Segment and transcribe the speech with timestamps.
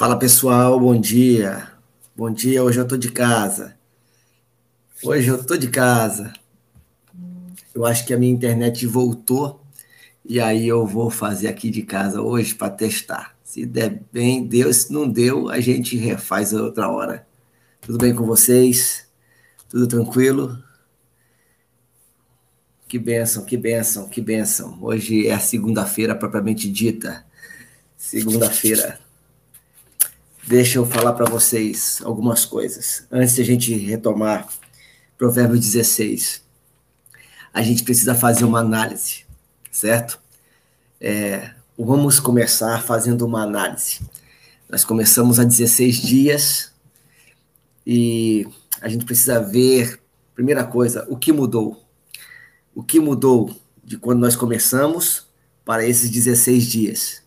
[0.00, 1.68] Fala pessoal, bom dia.
[2.16, 3.76] Bom dia, hoje eu tô de casa.
[5.04, 6.32] Hoje eu tô de casa.
[7.74, 9.60] Eu acho que a minha internet voltou
[10.24, 13.36] e aí eu vou fazer aqui de casa hoje para testar.
[13.44, 14.72] Se der bem, deu.
[14.72, 17.26] Se não deu, a gente refaz outra hora.
[17.82, 19.06] Tudo bem com vocês?
[19.68, 20.64] Tudo tranquilo?
[22.88, 24.78] Que benção, que benção, que benção.
[24.80, 27.22] Hoje é a segunda-feira propriamente dita.
[27.98, 29.09] Segunda-feira.
[30.50, 33.06] Deixa eu falar para vocês algumas coisas.
[33.08, 34.48] Antes de a gente retomar
[35.16, 36.42] Provérbio 16,
[37.54, 39.24] a gente precisa fazer uma análise,
[39.70, 40.18] certo?
[41.00, 44.00] É, vamos começar fazendo uma análise.
[44.68, 46.72] Nós começamos há 16 dias
[47.86, 48.44] e
[48.80, 50.00] a gente precisa ver,
[50.34, 51.80] primeira coisa, o que mudou.
[52.74, 55.28] O que mudou de quando nós começamos
[55.64, 57.22] para esses 16 dias.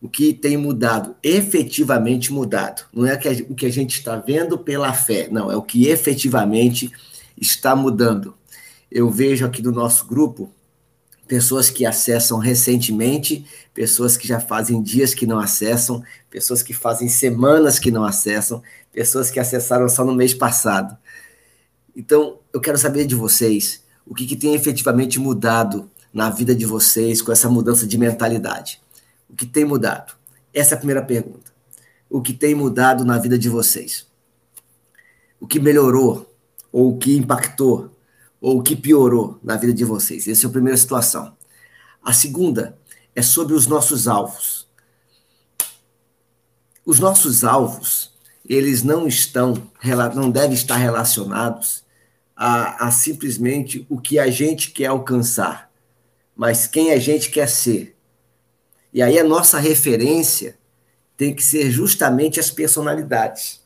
[0.00, 2.82] O que tem mudado, efetivamente mudado.
[2.92, 3.14] Não é
[3.48, 6.92] o que a gente está vendo pela fé, não, é o que efetivamente
[7.36, 8.34] está mudando.
[8.90, 10.50] Eu vejo aqui no nosso grupo
[11.26, 17.08] pessoas que acessam recentemente, pessoas que já fazem dias que não acessam, pessoas que fazem
[17.08, 20.96] semanas que não acessam, pessoas que acessaram só no mês passado.
[21.94, 26.64] Então, eu quero saber de vocês o que, que tem efetivamente mudado na vida de
[26.64, 28.80] vocês com essa mudança de mentalidade.
[29.28, 30.14] O que tem mudado?
[30.52, 31.52] Essa é a primeira pergunta.
[32.08, 34.06] O que tem mudado na vida de vocês?
[35.38, 36.34] O que melhorou?
[36.72, 37.98] Ou o que impactou?
[38.40, 40.28] ou o que piorou na vida de vocês?
[40.28, 41.36] Essa é a primeira situação.
[42.02, 42.78] A segunda
[43.14, 44.68] é sobre os nossos alvos.
[46.84, 48.12] Os nossos alvos,
[48.48, 49.54] eles não estão,
[50.14, 51.84] não devem estar relacionados
[52.34, 55.70] a, a simplesmente o que a gente quer alcançar,
[56.34, 57.96] mas quem a gente quer ser.
[58.92, 60.56] E aí a nossa referência
[61.16, 63.60] tem que ser justamente as personalidades.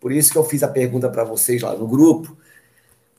[0.00, 2.36] Por isso que eu fiz a pergunta para vocês lá no grupo,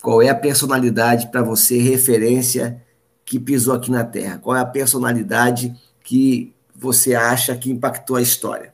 [0.02, 2.82] qual é a personalidade para você, referência,
[3.26, 4.38] que pisou aqui na Terra?
[4.38, 8.74] Qual é a personalidade que você acha que impactou a história?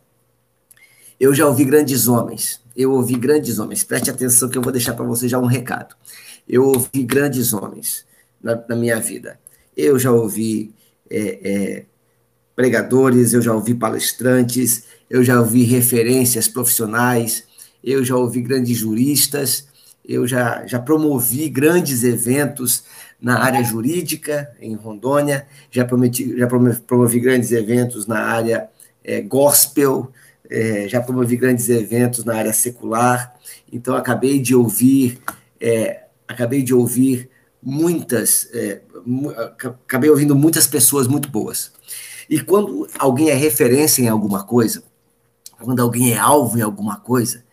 [1.19, 4.93] Eu já ouvi grandes homens, eu ouvi grandes homens, preste atenção que eu vou deixar
[4.93, 5.95] para você já um recado.
[6.47, 8.05] Eu ouvi grandes homens
[8.41, 9.39] na, na minha vida.
[9.75, 10.73] Eu já ouvi
[11.09, 11.85] é, é,
[12.55, 17.43] pregadores, eu já ouvi palestrantes, eu já ouvi referências profissionais,
[17.83, 19.67] eu já ouvi grandes juristas,
[20.05, 22.83] eu já, já promovi grandes eventos
[23.21, 28.69] na área jurídica, em Rondônia, já, prometi, já promovi grandes eventos na área
[29.03, 30.11] é, gospel,
[30.49, 33.33] é, já promovi grandes eventos na área secular,
[33.71, 35.19] então acabei de ouvir,
[35.59, 37.29] é, acabei de ouvir
[37.61, 38.49] muitas,
[39.85, 41.72] acabei ouvindo muitas pessoas muito boas.
[42.29, 44.83] E quando alguém é referência em alguma coisa,
[45.59, 47.43] quando alguém é alvo em alguma coisa,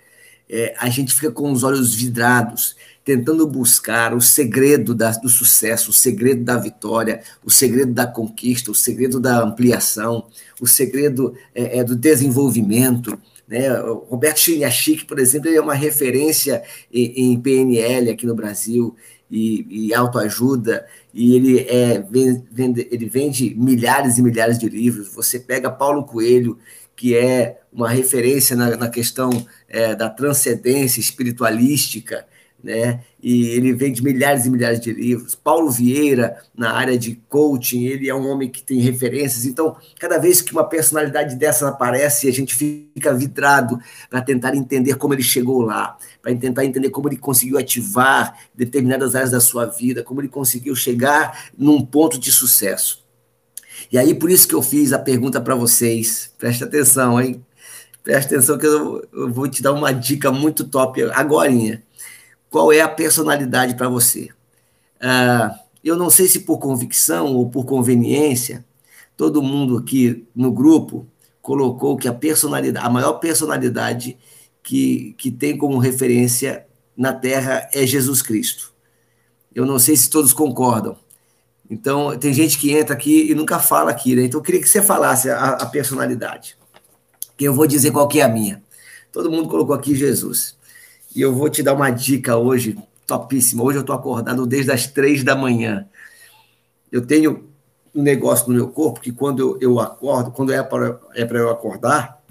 [0.49, 5.91] é, a gente fica com os olhos vidrados, tentando buscar o segredo da, do sucesso,
[5.91, 10.27] o segredo da vitória, o segredo da conquista, o segredo da ampliação,
[10.61, 13.19] o segredo é, é do desenvolvimento.
[13.49, 13.73] Né?
[13.83, 18.95] O Roberto Chiniachik, por exemplo, é uma referência em, em PNL aqui no Brasil
[19.31, 25.13] e, e autoajuda, e ele, é, vende, ele vende milhares e milhares de livros.
[25.15, 26.59] Você pega Paulo Coelho,
[26.95, 29.31] que é uma referência na, na questão
[29.69, 32.27] é, da transcendência espiritualística,
[32.63, 33.01] né?
[33.23, 35.35] E ele vende milhares e milhares de livros.
[35.35, 39.45] Paulo Vieira, na área de coaching, ele é um homem que tem referências.
[39.45, 43.79] Então, cada vez que uma personalidade dessa aparece, a gente fica vidrado
[44.09, 49.15] para tentar entender como ele chegou lá, para tentar entender como ele conseguiu ativar determinadas
[49.15, 53.05] áreas da sua vida, como ele conseguiu chegar num ponto de sucesso.
[53.91, 56.33] E aí, por isso que eu fiz a pergunta para vocês.
[56.39, 57.45] Preste atenção, hein?
[58.03, 61.51] Preste atenção que eu, eu vou te dar uma dica muito top agora.
[62.51, 64.29] Qual é a personalidade para você?
[64.97, 68.65] Uh, eu não sei se por convicção ou por conveniência,
[69.17, 71.07] todo mundo aqui no grupo
[71.41, 74.19] colocou que a personalidade, a maior personalidade
[74.63, 76.67] que, que tem como referência
[76.97, 78.73] na Terra é Jesus Cristo.
[79.55, 80.97] Eu não sei se todos concordam.
[81.69, 84.25] Então, tem gente que entra aqui e nunca fala aqui, né?
[84.25, 86.57] Então, eu queria que você falasse a, a personalidade.
[87.37, 88.63] Que eu vou dizer qual que é a minha.
[89.13, 90.57] Todo mundo colocou aqui Jesus.
[91.15, 93.63] E eu vou te dar uma dica hoje, topíssima.
[93.63, 95.87] Hoje eu estou acordado desde as três da manhã.
[96.91, 97.49] Eu tenho
[97.95, 101.51] um negócio no meu corpo que quando eu, eu acordo, quando é para é eu
[101.51, 102.23] acordar,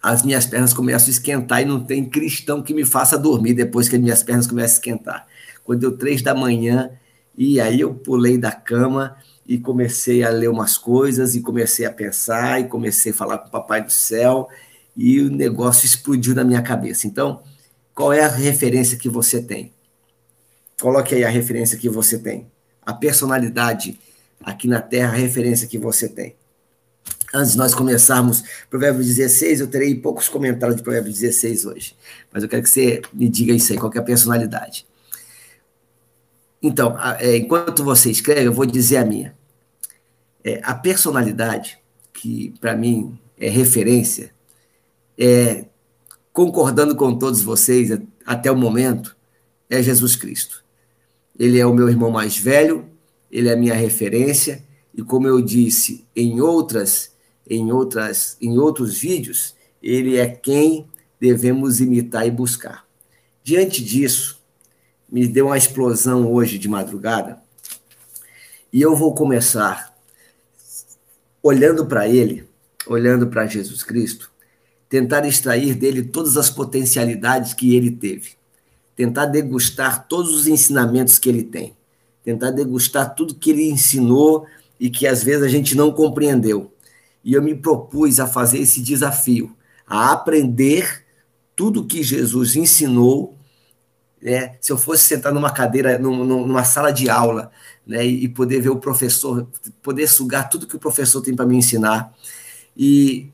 [0.00, 3.88] as minhas pernas começam a esquentar e não tem cristão que me faça dormir depois
[3.88, 5.26] que as minhas pernas começam a esquentar.
[5.64, 6.90] Quando eu três da manhã,
[7.36, 9.16] E aí eu pulei da cama
[9.46, 13.48] e comecei a ler umas coisas, e comecei a pensar, e comecei a falar com
[13.48, 14.48] o Papai do Céu,
[14.96, 17.06] e o negócio explodiu na minha cabeça.
[17.06, 17.42] Então,
[17.94, 19.72] qual é a referência que você tem?
[20.80, 22.50] Coloque aí a referência que você tem.
[22.82, 23.98] A personalidade
[24.42, 26.34] aqui na Terra, a referência que você tem.
[27.32, 31.96] Antes de nós começarmos Provérbios 16, eu terei poucos comentários de Provérbios 16 hoje.
[32.32, 34.86] Mas eu quero que você me diga isso aí, qual é a personalidade.
[36.62, 39.34] Então, é, enquanto você escreve, eu vou dizer a minha.
[40.42, 41.78] É, a personalidade,
[42.12, 44.32] que para mim é referência,
[45.18, 45.64] é,
[46.34, 47.96] concordando com todos vocês
[48.26, 49.16] até o momento,
[49.70, 50.64] é Jesus Cristo.
[51.38, 52.86] Ele é o meu irmão mais velho,
[53.30, 57.12] ele é a minha referência, e como eu disse em outras,
[57.48, 60.88] em outras, em outros vídeos, ele é quem
[61.20, 62.84] devemos imitar e buscar.
[63.44, 64.42] Diante disso,
[65.08, 67.40] me deu uma explosão hoje de madrugada.
[68.72, 69.94] E eu vou começar
[71.40, 72.48] olhando para ele,
[72.88, 74.33] olhando para Jesus Cristo,
[74.94, 78.36] tentar extrair dele todas as potencialidades que ele teve,
[78.94, 81.76] tentar degustar todos os ensinamentos que ele tem,
[82.22, 84.46] tentar degustar tudo que ele ensinou
[84.78, 86.72] e que às vezes a gente não compreendeu.
[87.24, 91.04] E eu me propus a fazer esse desafio, a aprender
[91.56, 93.36] tudo que Jesus ensinou
[94.22, 94.56] né?
[94.58, 97.50] Se eu fosse sentar numa cadeira, numa sala de aula,
[97.86, 98.06] né?
[98.06, 99.46] E poder ver o professor,
[99.82, 102.10] poder sugar tudo que o professor tem para me ensinar
[102.74, 103.30] e,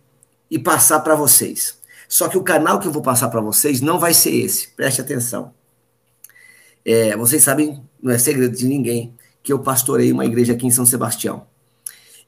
[0.51, 1.79] e passar para vocês.
[2.09, 4.69] Só que o canal que eu vou passar para vocês não vai ser esse.
[4.69, 5.55] Preste atenção.
[6.85, 10.71] É, vocês sabem, não é segredo de ninguém, que eu pastorei uma igreja aqui em
[10.71, 11.47] São Sebastião.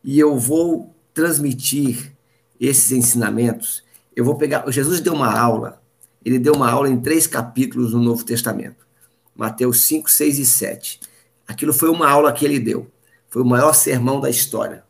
[0.05, 2.13] E eu vou transmitir
[2.61, 3.83] esses ensinamentos.
[4.15, 4.65] Eu vou pegar.
[4.71, 5.83] Jesus deu uma aula
[6.25, 8.87] ele deu uma aula em três capítulos no Novo Testamento.
[9.35, 11.01] Mateus 5, 6 e 7.
[11.47, 12.91] Aquilo foi uma aula que ele deu.
[13.29, 14.85] Foi o maior sermão da história.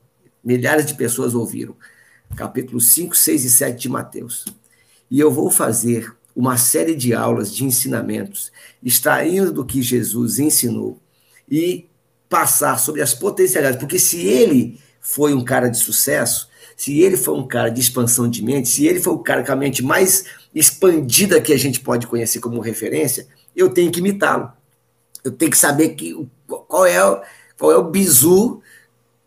[0.44, 1.74] Milhares de pessoas ouviram.
[2.36, 4.44] Capítulos 5, 6 e 7 de Mateus.
[5.10, 8.50] E eu vou fazer uma série de aulas de ensinamentos,
[8.82, 10.98] extraindo do que Jesus ensinou
[11.48, 11.86] e
[12.28, 13.78] passar sobre as potencialidades.
[13.78, 18.28] Porque se ele foi um cara de sucesso, se ele foi um cara de expansão
[18.28, 20.24] de mente, se ele foi o cara com a mente mais
[20.54, 24.50] expandida que a gente pode conhecer como referência, eu tenho que imitá-lo.
[25.22, 26.98] Eu tenho que saber que, qual, é,
[27.58, 28.62] qual é o bizu,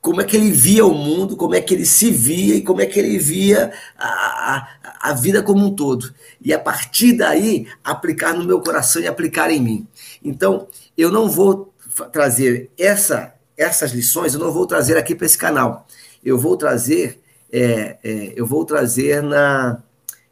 [0.06, 2.80] como é que ele via o mundo, como é que ele se via e como
[2.80, 4.07] é que ele via a,
[4.56, 6.13] a, a vida como um todo.
[6.40, 9.88] E a partir daí, aplicar no meu coração e aplicar em mim.
[10.24, 11.74] Então, eu não vou
[12.12, 15.88] trazer essa, essas lições, eu não vou trazer aqui para esse canal.
[16.24, 17.19] Eu vou trazer,
[17.52, 19.81] é, é, eu vou trazer na,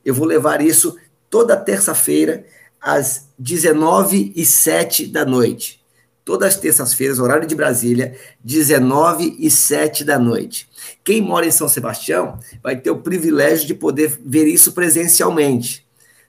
[0.06, 0.96] eu vou levar isso
[1.32, 2.46] toda terça-feira,
[2.80, 5.83] às 19 e 7 da noite.
[6.26, 10.70] Todas as terças-feiras, horário de Brasília, 19 e 7 da noite.
[11.04, 15.86] Quem mora em São Sebastião vai ter o privilégio de poder ver isso presencialmente,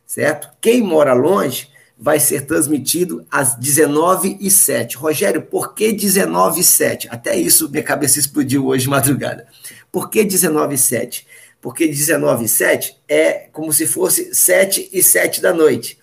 [0.06, 0.49] certo?
[0.61, 4.96] Quem mora longe vai ser transmitido às 19 e 7.
[4.96, 7.08] Rogério, por que 19 e 7?
[7.08, 9.46] Até isso minha cabeça explodiu hoje de madrugada.
[9.93, 11.26] Por que 19 e 7?
[11.64, 15.99] porque 19 e 7 é como se fosse 7 e 7 da noite.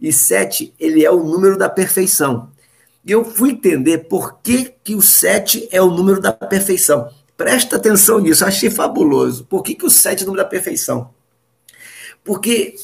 [0.00, 2.50] E 7, ele é o número da perfeição.
[3.06, 7.10] Eu fui entender por que, que o 7 é o número da perfeição.
[7.36, 9.44] Presta atenção nisso, achei fabuloso.
[9.44, 11.10] Por que, que o 7 é o número da perfeição?
[12.22, 12.76] Porque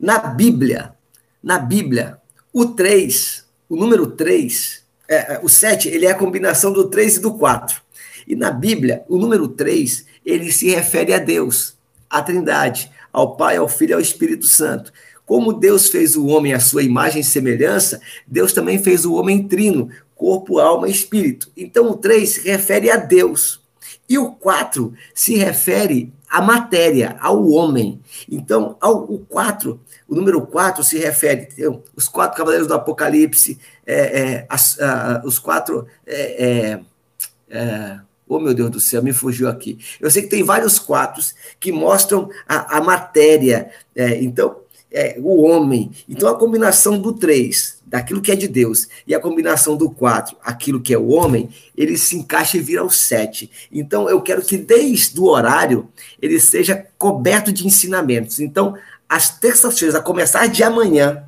[0.00, 0.94] na Bíblia,
[1.42, 2.18] na Bíblia,
[2.52, 7.16] o 3, o número 3, é, é, o 7, ele é a combinação do 3
[7.16, 7.82] e do 4.
[8.26, 11.76] E na Bíblia, o número 3 ele se refere a Deus,
[12.08, 14.92] à Trindade, ao Pai, ao Filho e ao Espírito Santo.
[15.28, 19.46] Como Deus fez o homem à sua imagem e semelhança, Deus também fez o homem
[19.46, 21.52] trino, corpo, alma e espírito.
[21.54, 23.60] Então o 3 se refere a Deus.
[24.08, 28.00] E o 4 se refere à matéria, ao homem.
[28.26, 31.84] Então, ao, o 4, o número 4 se refere, entendeu?
[31.94, 35.86] os quatro cavaleiros do Apocalipse, é, é, as, a, os quatro.
[36.06, 36.80] É, é,
[37.50, 39.78] é Oh, meu Deus do céu, me fugiu aqui.
[39.98, 44.58] Eu sei que tem vários quadros que mostram a, a matéria, é, então,
[44.90, 45.90] é, o homem.
[46.08, 50.36] Então, a combinação do três, daquilo que é de Deus, e a combinação do quatro,
[50.42, 53.50] aquilo que é o homem, ele se encaixa e vira o sete.
[53.70, 55.88] Então, eu quero que desde o horário
[56.20, 58.40] ele seja coberto de ensinamentos.
[58.40, 58.74] Então,
[59.08, 61.24] às terças-feiras, a começar de amanhã,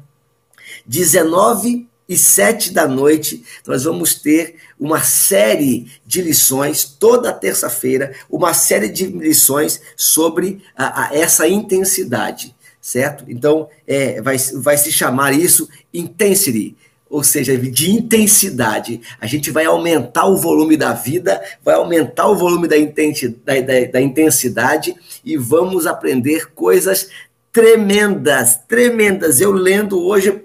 [0.87, 8.53] 19 e sete da noite, nós vamos ter uma série de lições, toda terça-feira, uma
[8.53, 12.53] série de lições sobre a, a essa intensidade,
[12.91, 13.25] certo?
[13.29, 16.77] Então, é, vai, vai se chamar isso intensity,
[17.09, 19.01] ou seja, de intensidade.
[19.21, 23.93] A gente vai aumentar o volume da vida, vai aumentar o volume da, intensidade, da,
[23.93, 24.93] da intensidade
[25.25, 27.09] e vamos aprender coisas
[27.53, 29.41] tremendas, tremendas.
[29.41, 30.43] Eu lendo hoje,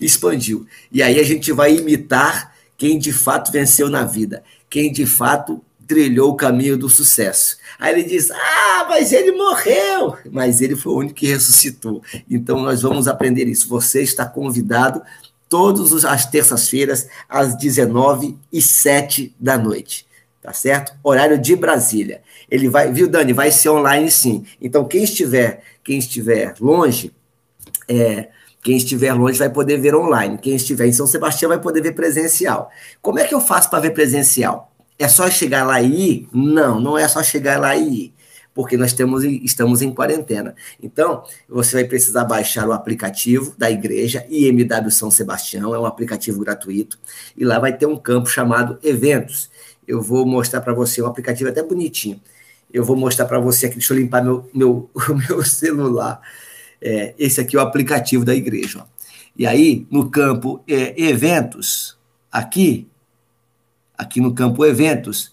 [0.00, 0.64] expandiu.
[0.92, 5.60] E aí a gente vai imitar quem de fato venceu na vida, quem de fato
[5.90, 7.56] trilhou o caminho do sucesso.
[7.76, 10.16] Aí ele diz: Ah, mas ele morreu!
[10.30, 12.00] Mas ele foi o único que ressuscitou.
[12.30, 13.68] Então nós vamos aprender isso.
[13.68, 15.02] Você está convidado
[15.48, 20.06] todas as terças-feiras, às 19 e 7 da noite.
[20.40, 20.92] Tá certo?
[21.02, 22.22] Horário de Brasília.
[22.48, 23.32] Ele vai, viu, Dani?
[23.32, 24.44] Vai ser online sim.
[24.60, 27.12] Então, quem estiver, quem estiver longe,
[27.88, 28.28] é,
[28.62, 30.38] quem estiver longe vai poder ver online.
[30.38, 32.70] Quem estiver em São Sebastião vai poder ver presencial.
[33.02, 34.69] Como é que eu faço para ver presencial?
[35.00, 36.28] É só chegar lá e ir?
[36.30, 38.14] Não, não é só chegar lá e ir,
[38.52, 40.54] porque nós temos, estamos em quarentena.
[40.82, 46.38] Então, você vai precisar baixar o aplicativo da igreja, IMW São Sebastião, é um aplicativo
[46.40, 46.98] gratuito,
[47.34, 49.50] e lá vai ter um campo chamado Eventos.
[49.88, 52.20] Eu vou mostrar para você um aplicativo até bonitinho.
[52.70, 54.90] Eu vou mostrar para você aqui, deixa eu limpar meu, meu,
[55.30, 56.20] meu celular.
[56.78, 58.80] É, esse aqui é o aplicativo da igreja.
[58.82, 58.84] Ó.
[59.34, 61.98] E aí, no campo é, Eventos,
[62.30, 62.89] aqui,
[64.00, 65.30] aqui no campo eventos.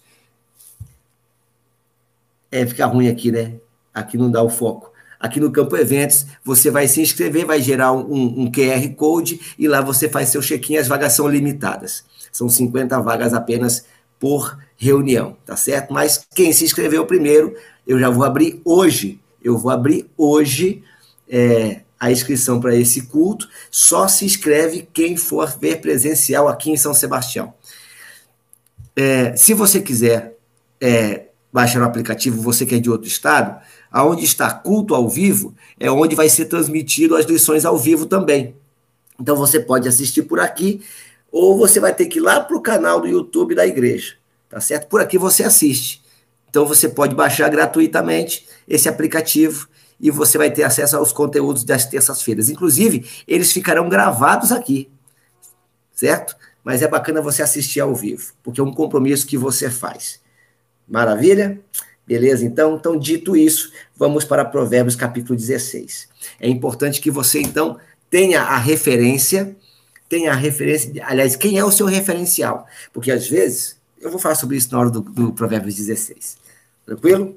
[2.52, 3.54] É, fica ruim aqui, né?
[3.94, 4.92] Aqui não dá o foco.
[5.18, 9.66] Aqui no campo eventos, você vai se inscrever, vai gerar um, um QR Code e
[9.66, 10.76] lá você faz seu check-in.
[10.76, 12.04] As vagas são limitadas.
[12.30, 13.86] São 50 vagas apenas
[14.20, 15.92] por reunião, tá certo?
[15.92, 17.54] Mas quem se inscreveu primeiro,
[17.86, 19.18] eu já vou abrir hoje.
[19.42, 20.82] Eu vou abrir hoje
[21.28, 23.48] é, a inscrição para esse culto.
[23.70, 27.54] Só se inscreve quem for ver presencial aqui em São Sebastião.
[29.00, 30.36] É, se você quiser
[30.80, 33.62] é, baixar o aplicativo, você que é de outro estado,
[33.92, 38.56] aonde está culto ao vivo, é onde vai ser transmitido as lições ao vivo também.
[39.20, 40.82] Então você pode assistir por aqui,
[41.30, 44.16] ou você vai ter que ir lá para o canal do YouTube da igreja,
[44.48, 44.88] tá certo?
[44.88, 46.02] Por aqui você assiste.
[46.50, 49.68] Então você pode baixar gratuitamente esse aplicativo
[50.00, 52.48] e você vai ter acesso aos conteúdos das terças-feiras.
[52.48, 54.90] Inclusive, eles ficarão gravados aqui,
[55.94, 56.34] certo?
[56.68, 60.20] Mas é bacana você assistir ao vivo, porque é um compromisso que você faz.
[60.86, 61.58] Maravilha?
[62.06, 62.44] Beleza?
[62.44, 66.10] Então, então dito isso, vamos para Provérbios capítulo 16.
[66.38, 67.78] É importante que você então
[68.10, 69.56] tenha a referência,
[70.10, 72.66] tenha a referência, aliás, quem é o seu referencial?
[72.92, 76.36] Porque às vezes, eu vou falar sobre isso na hora do, do Provérbios 16.
[76.84, 77.34] Tranquilo?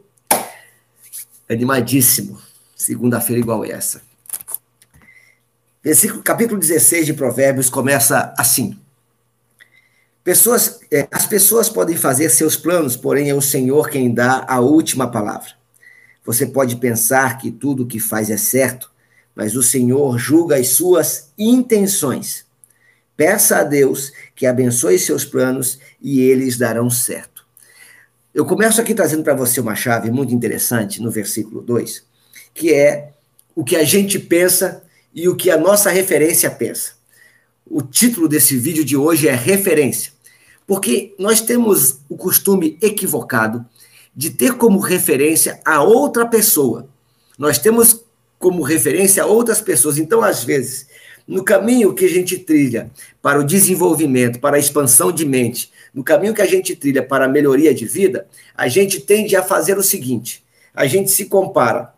[1.49, 2.37] Animadíssimo.
[2.75, 4.01] Segunda-feira igual essa.
[5.81, 8.77] Versículo, capítulo 16 de Provérbios começa assim:
[10.23, 14.59] Pessoas, é, as pessoas podem fazer seus planos, porém é o Senhor quem dá a
[14.59, 15.49] última palavra.
[16.23, 18.91] Você pode pensar que tudo o que faz é certo,
[19.35, 22.45] mas o Senhor julga as suas intenções.
[23.17, 27.43] Peça a Deus que abençoe seus planos e eles darão certo.
[28.33, 32.03] Eu começo aqui trazendo para você uma chave muito interessante no versículo 2,
[32.53, 33.11] que é
[33.55, 36.93] o que a gente pensa e o que a nossa referência pensa.
[37.73, 40.11] O título desse vídeo de hoje é Referência,
[40.67, 43.65] porque nós temos o costume equivocado
[44.13, 46.89] de ter como referência a outra pessoa.
[47.39, 48.03] Nós temos
[48.37, 49.97] como referência a outras pessoas.
[49.97, 50.87] Então, às vezes,
[51.25, 56.03] no caminho que a gente trilha para o desenvolvimento, para a expansão de mente, no
[56.03, 59.77] caminho que a gente trilha para a melhoria de vida, a gente tende a fazer
[59.77, 61.93] o seguinte: a gente se compara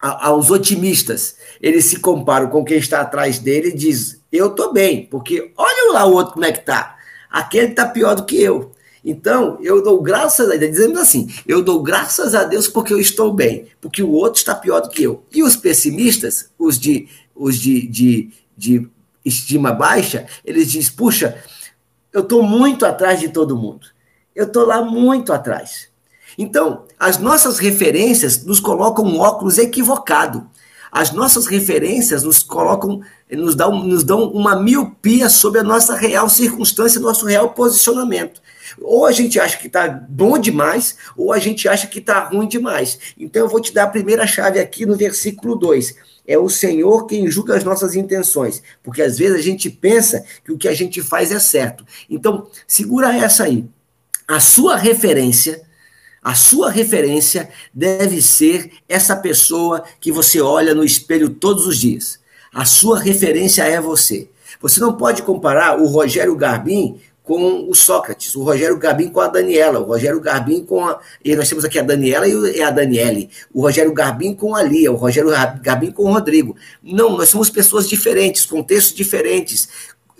[0.00, 5.06] aos otimistas, eles se comparam com quem está atrás dele e diz: Eu estou bem,
[5.06, 6.96] porque olha lá o outro como é que está.
[7.30, 8.72] Aquele está pior do que eu.
[9.04, 13.00] Então, eu dou graças a Deus, dizendo assim, eu dou graças a Deus porque eu
[13.00, 15.24] estou bem, porque o outro está pior do que eu.
[15.32, 18.88] E os pessimistas, os de, os de, de, de
[19.24, 21.36] estima baixa, eles dizem, puxa,
[22.12, 23.88] eu estou muito atrás de todo mundo.
[24.34, 25.88] Eu estou lá muito atrás.
[26.38, 30.48] Então, as nossas referências nos colocam um óculos equivocado.
[30.92, 36.28] As nossas referências nos colocam, nos dão, nos dão uma miopia sobre a nossa real
[36.28, 38.42] circunstância, nosso real posicionamento.
[38.78, 42.46] Ou a gente acha que está bom demais, ou a gente acha que está ruim
[42.46, 42.98] demais.
[43.18, 45.94] Então eu vou te dar a primeira chave aqui no versículo 2.
[46.26, 48.62] É o Senhor quem julga as nossas intenções.
[48.82, 51.86] Porque às vezes a gente pensa que o que a gente faz é certo.
[52.08, 53.64] Então, segura essa aí.
[54.28, 55.62] A sua referência
[56.22, 62.20] a sua referência deve ser essa pessoa que você olha no espelho todos os dias.
[62.54, 64.28] A sua referência é você.
[64.60, 69.26] Você não pode comparar o Rogério Garbim com o Sócrates, o Rogério Garbim com a
[69.26, 71.00] Daniela, o Rogério Garbim com a.
[71.24, 74.92] E nós temos aqui a Daniela e a Daniele, o Rogério Garbim com a Lia,
[74.92, 76.56] o Rogério Garbim com o Rodrigo.
[76.82, 79.68] Não, nós somos pessoas diferentes, contextos diferentes,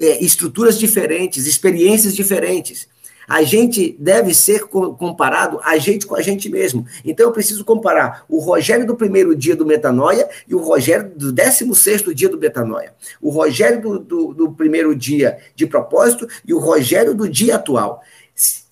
[0.00, 2.88] é, estruturas diferentes, experiências diferentes.
[3.28, 6.86] A gente deve ser comparado a gente com a gente mesmo.
[7.04, 11.32] Então eu preciso comparar o Rogério do primeiro dia do Metanoia e o Rogério do
[11.32, 12.94] décimo sexto dia do Metanoia.
[13.20, 18.02] O Rogério do, do, do primeiro dia de propósito e o Rogério do dia atual.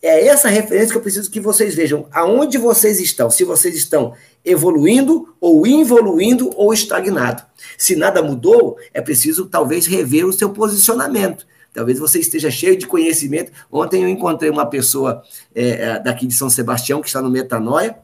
[0.03, 4.15] É essa referência que eu preciso que vocês vejam aonde vocês estão, se vocês estão
[4.43, 7.43] evoluindo ou involuindo ou estagnado.
[7.77, 11.47] Se nada mudou, é preciso talvez rever o seu posicionamento.
[11.73, 13.53] Talvez você esteja cheio de conhecimento.
[13.71, 15.23] Ontem eu encontrei uma pessoa
[15.55, 17.97] é, é, daqui de São Sebastião que está no Metanoia.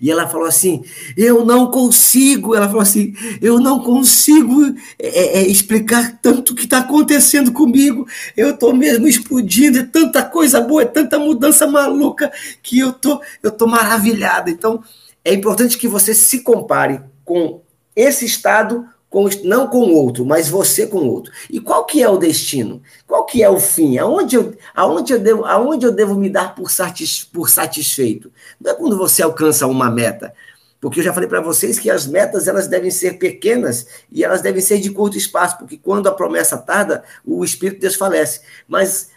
[0.00, 0.82] E ela falou assim:
[1.16, 2.54] Eu não consigo.
[2.54, 4.66] Ela falou assim: Eu não consigo
[4.98, 8.06] é, é, é explicar tanto o que está acontecendo comigo.
[8.36, 9.78] Eu estou mesmo explodindo.
[9.78, 14.50] É tanta coisa boa, é tanta mudança maluca que eu tô, eu tô maravilhada.
[14.50, 14.82] Então,
[15.24, 17.62] é importante que você se compare com
[17.94, 21.32] esse estado com, não com o outro, mas você com o outro.
[21.48, 22.82] E qual que é o destino?
[23.06, 23.96] Qual que é o fim?
[23.96, 28.32] Aonde eu, aonde eu, devo, aonde eu devo me dar por, satis, por satisfeito?
[28.60, 30.34] Não é quando você alcança uma meta,
[30.80, 34.42] porque eu já falei para vocês que as metas elas devem ser pequenas e elas
[34.42, 38.40] devem ser de curto espaço, porque quando a promessa tarda, o espírito desfalece.
[38.66, 39.10] Mas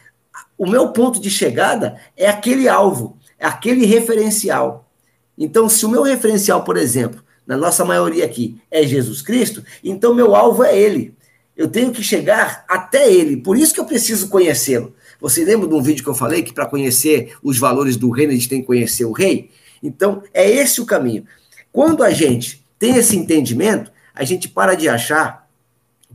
[0.55, 4.87] o meu ponto de chegada é aquele alvo, é aquele referencial.
[5.35, 10.13] Então, se o meu referencial, por exemplo, na nossa maioria aqui, é Jesus Cristo, então
[10.13, 11.15] meu alvo é Ele.
[11.55, 14.93] Eu tenho que chegar até Ele, por isso que eu preciso conhecê-lo.
[15.19, 18.31] Você lembra de um vídeo que eu falei que para conhecer os valores do reino
[18.33, 19.49] a gente tem que conhecer o rei?
[19.81, 21.25] Então, é esse o caminho.
[21.71, 25.47] Quando a gente tem esse entendimento, a gente para de achar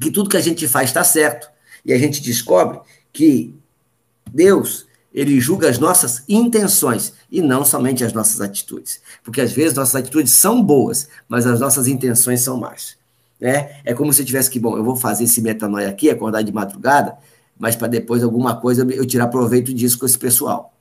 [0.00, 1.50] que tudo que a gente faz está certo.
[1.84, 2.80] E a gente descobre
[3.12, 3.54] que
[4.30, 9.00] Deus ele julga as nossas intenções e não somente as nossas atitudes.
[9.22, 12.96] Porque às vezes nossas atitudes são boas, mas as nossas intenções são más.
[13.40, 13.80] Né?
[13.84, 16.52] É como se eu tivesse que, bom, eu vou fazer esse metanoia aqui, acordar de
[16.52, 17.16] madrugada,
[17.58, 20.72] mas para depois alguma coisa eu tirar proveito disso com esse pessoal.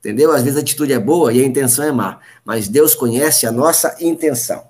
[0.00, 0.32] Entendeu?
[0.32, 3.52] Às vezes a atitude é boa e a intenção é má, mas Deus conhece a
[3.52, 4.64] nossa intenção.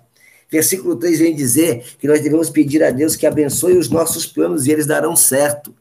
[0.50, 4.66] Versículo 3 vem dizer que nós devemos pedir a Deus que abençoe os nossos planos
[4.66, 5.74] e eles darão certo.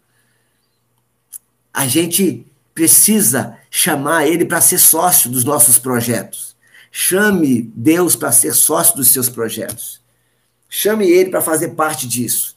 [1.73, 6.55] A gente precisa chamar ele para ser sócio dos nossos projetos.
[6.91, 10.01] Chame Deus para ser sócio dos seus projetos.
[10.69, 12.55] Chame ele para fazer parte disso.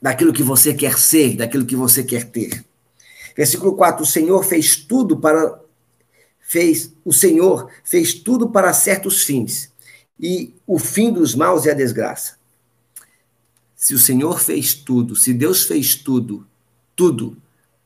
[0.00, 2.64] Daquilo que você quer ser, daquilo que você quer ter.
[3.36, 5.60] Versículo 4: O Senhor fez tudo para
[6.40, 9.70] fez, o Senhor fez tudo para certos fins,
[10.20, 12.36] e o fim dos maus é a desgraça.
[13.74, 16.46] Se o Senhor fez tudo, se Deus fez tudo,
[16.94, 17.36] tudo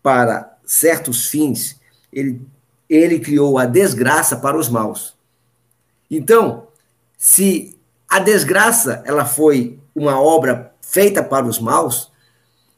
[0.03, 1.81] para certos fins,
[2.13, 2.43] ele,
[2.91, 5.17] ele criou a desgraça para os maus.
[6.11, 6.69] Então,
[7.17, 7.75] se
[8.07, 12.13] a desgraça ela foi uma obra feita para os maus,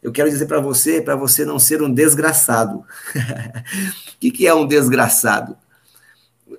[0.00, 2.78] eu quero dizer para você, para você não ser um desgraçado.
[2.78, 2.84] o
[4.20, 5.58] que, que é um desgraçado?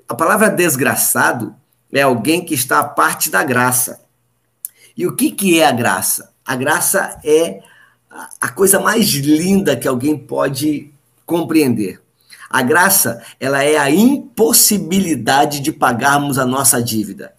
[0.10, 1.56] A palavra desgraçado
[1.94, 4.02] é alguém que está à parte da graça.
[4.98, 6.34] E o que, que é a graça?
[6.46, 7.62] A graça é
[8.40, 10.91] a coisa mais linda que alguém pode
[11.32, 12.02] compreender.
[12.50, 17.34] A graça, ela é a impossibilidade de pagarmos a nossa dívida.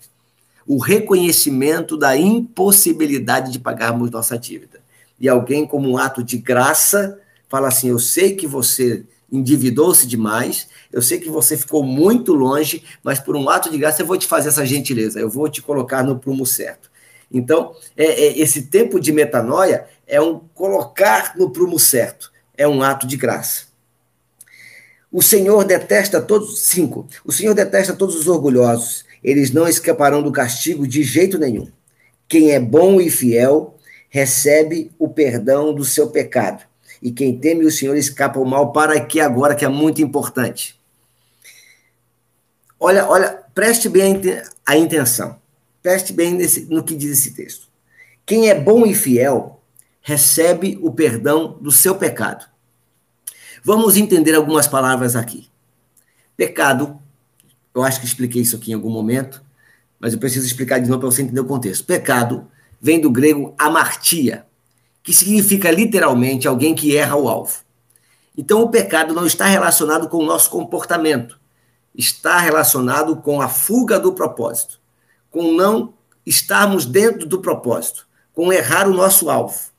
[0.66, 4.80] O reconhecimento da impossibilidade de pagarmos nossa dívida.
[5.20, 10.68] E alguém, como um ato de graça, fala assim: Eu sei que você endividou-se demais,
[10.90, 14.16] eu sei que você ficou muito longe, mas por um ato de graça eu vou
[14.16, 16.90] te fazer essa gentileza, eu vou te colocar no prumo certo.
[17.30, 22.82] Então, é, é, esse tempo de metanoia é um colocar no prumo certo, é um
[22.82, 23.71] ato de graça.
[25.12, 26.60] O Senhor detesta todos.
[26.60, 27.06] Cinco.
[27.24, 29.04] O Senhor detesta todos os orgulhosos.
[29.22, 31.68] Eles não escaparão do castigo de jeito nenhum.
[32.26, 36.64] Quem é bom e fiel recebe o perdão do seu pecado.
[37.02, 40.80] E quem teme o Senhor escapa o mal para aqui agora, que é muito importante.
[42.80, 44.20] Olha, olha, preste bem
[44.64, 45.40] a intenção.
[45.82, 47.68] Preste bem nesse, no que diz esse texto.
[48.24, 49.60] Quem é bom e fiel
[50.00, 52.51] recebe o perdão do seu pecado.
[53.64, 55.48] Vamos entender algumas palavras aqui.
[56.36, 56.98] Pecado,
[57.72, 59.40] eu acho que expliquei isso aqui em algum momento,
[60.00, 61.84] mas eu preciso explicar de novo para você entender o contexto.
[61.84, 62.48] Pecado
[62.80, 64.44] vem do grego amartia,
[65.00, 67.60] que significa literalmente alguém que erra o alvo.
[68.36, 71.38] Então, o pecado não está relacionado com o nosso comportamento,
[71.94, 74.80] está relacionado com a fuga do propósito,
[75.30, 75.94] com não
[76.26, 79.71] estarmos dentro do propósito, com errar o nosso alvo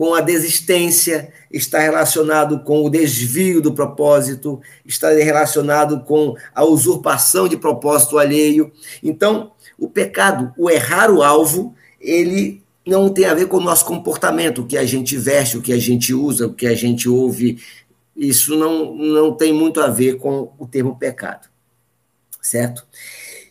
[0.00, 7.46] com a desistência, está relacionado com o desvio do propósito, está relacionado com a usurpação
[7.46, 8.72] de propósito alheio.
[9.02, 13.84] Então, o pecado, o errar o alvo, ele não tem a ver com o nosso
[13.84, 17.06] comportamento, o que a gente veste, o que a gente usa, o que a gente
[17.06, 17.62] ouve.
[18.16, 21.46] Isso não, não tem muito a ver com o termo pecado.
[22.40, 22.86] Certo?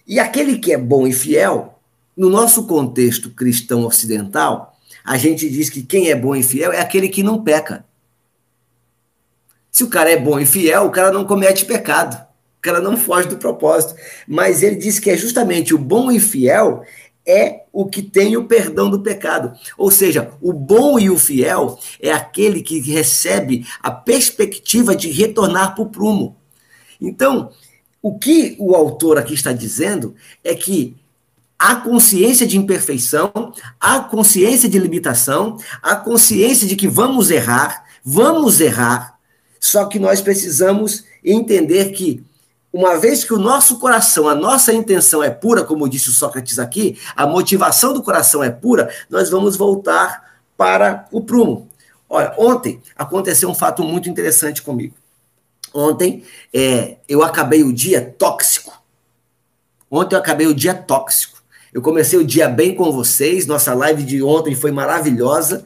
[0.08, 1.80] E aquele que é bom e fiel,
[2.18, 4.69] no nosso contexto cristão ocidental,
[5.10, 7.84] a gente diz que quem é bom e fiel é aquele que não peca.
[9.72, 12.15] Se o cara é bom e fiel, o cara não comete pecado.
[12.60, 13.95] O cara não foge do propósito.
[14.28, 16.84] Mas ele diz que é justamente o bom e fiel
[17.26, 19.58] é o que tem o perdão do pecado.
[19.80, 25.74] Ou seja, o bom e o fiel é aquele que recebe a perspectiva de retornar
[25.74, 26.38] para o prumo.
[27.02, 27.52] Então,
[28.00, 30.95] o que o autor aqui está dizendo é que
[31.60, 38.62] a consciência de imperfeição, a consciência de limitação, a consciência de que vamos errar, vamos
[38.62, 39.19] errar,
[39.60, 42.24] só que nós precisamos entender que
[42.72, 46.60] uma vez que o nosso coração, a nossa intenção é pura, como disse o Sócrates
[46.60, 51.67] aqui, a motivação do coração é pura, nós vamos voltar para o prumo.
[52.08, 54.95] Olha, ontem aconteceu um fato muito interessante comigo.
[55.74, 58.82] Ontem é, eu acabei o dia tóxico.
[59.89, 61.38] Ontem eu acabei o dia tóxico.
[61.74, 65.64] Eu comecei o dia bem com vocês, nossa live de ontem foi maravilhosa.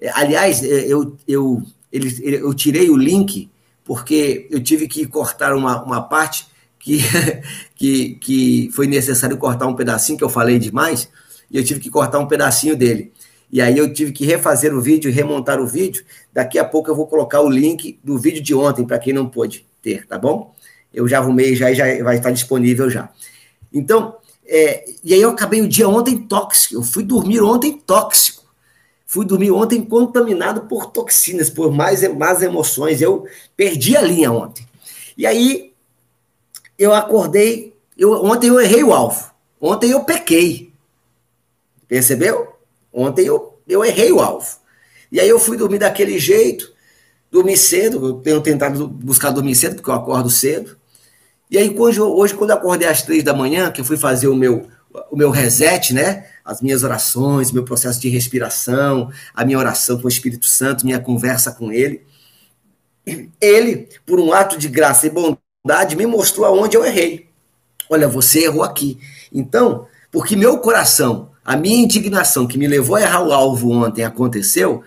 [0.00, 3.50] É, aliás, é, eu, eu, ele, eu tirei o link
[3.84, 6.46] porque eu tive que cortar uma, uma parte
[6.78, 7.00] que,
[7.74, 11.08] que, que foi necessário cortar um pedacinho, que eu falei demais,
[11.50, 13.12] e eu tive que cortar um pedacinho dele.
[13.50, 16.04] E aí eu tive que refazer o vídeo, remontar o vídeo.
[16.32, 19.28] Daqui a pouco eu vou colocar o link do vídeo de ontem, para quem não
[19.28, 20.54] pôde ter, tá bom?
[20.92, 23.08] Eu já arrumei já já vai estar disponível já.
[23.72, 24.16] Então,
[24.48, 26.74] é, e aí eu acabei o dia ontem tóxico.
[26.74, 28.44] Eu fui dormir ontem tóxico.
[29.06, 33.00] Fui dormir ontem contaminado por toxinas, por mais más emoções.
[33.00, 34.66] Eu perdi a linha ontem.
[35.16, 35.72] E aí
[36.78, 37.76] eu acordei.
[37.96, 39.30] Eu, ontem eu errei o alvo.
[39.60, 40.72] Ontem eu pequei.
[41.88, 42.56] Percebeu?
[42.92, 44.46] Ontem eu, eu errei o alvo.
[45.10, 46.72] E aí eu fui dormir daquele jeito,
[47.30, 48.04] dormi cedo.
[48.06, 50.76] Eu tenho tentado buscar dormir cedo, porque eu acordo cedo.
[51.50, 54.28] E aí, hoje, hoje quando eu acordei às três da manhã, que eu fui fazer
[54.28, 54.68] o meu,
[55.10, 56.26] o meu reset, né?
[56.46, 61.00] as minhas orações, meu processo de respiração, a minha oração com o Espírito Santo, minha
[61.00, 62.02] conversa com ele.
[63.40, 67.28] Ele, por um ato de graça e bondade, me mostrou aonde eu errei.
[67.90, 68.98] Olha, você errou aqui.
[69.32, 74.04] Então, porque meu coração, a minha indignação que me levou a errar o alvo ontem
[74.04, 74.84] aconteceu,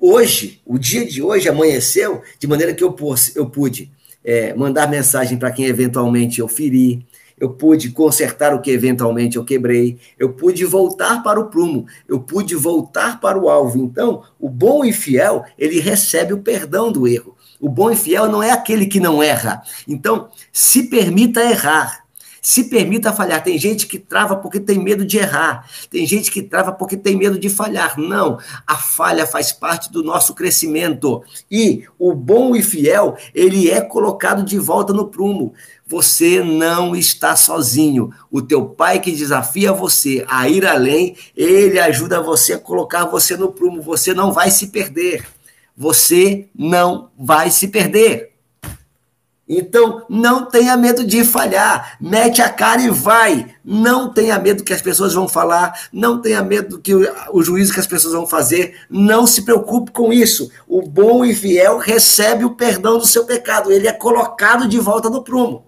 [0.00, 2.94] hoje, o dia de hoje amanheceu de maneira que eu,
[3.36, 3.92] eu pude
[4.26, 7.06] é, mandar mensagem para quem eventualmente eu feri,
[7.38, 12.18] eu pude consertar o que eventualmente eu quebrei, eu pude voltar para o prumo, eu
[12.18, 13.78] pude voltar para o alvo.
[13.78, 17.36] Então, o bom e fiel, ele recebe o perdão do erro.
[17.60, 19.62] O bom e fiel não é aquele que não erra.
[19.86, 22.05] Então, se permita errar.
[22.46, 23.42] Se permita falhar.
[23.42, 25.68] Tem gente que trava porque tem medo de errar.
[25.90, 27.98] Tem gente que trava porque tem medo de falhar.
[27.98, 28.38] Não.
[28.64, 31.24] A falha faz parte do nosso crescimento.
[31.50, 35.54] E o bom e fiel, ele é colocado de volta no prumo.
[35.88, 38.12] Você não está sozinho.
[38.30, 43.36] O teu pai que desafia você a ir além, ele ajuda você a colocar você
[43.36, 43.82] no prumo.
[43.82, 45.26] Você não vai se perder.
[45.76, 48.35] Você não vai se perder.
[49.48, 51.96] Então, não tenha medo de falhar.
[52.00, 53.54] Mete a cara e vai.
[53.64, 55.88] Não tenha medo que as pessoas vão falar.
[55.92, 58.76] Não tenha medo que o, o juízo que as pessoas vão fazer.
[58.90, 60.50] Não se preocupe com isso.
[60.66, 63.70] O bom e fiel recebe o perdão do seu pecado.
[63.70, 65.66] Ele é colocado de volta no prumo.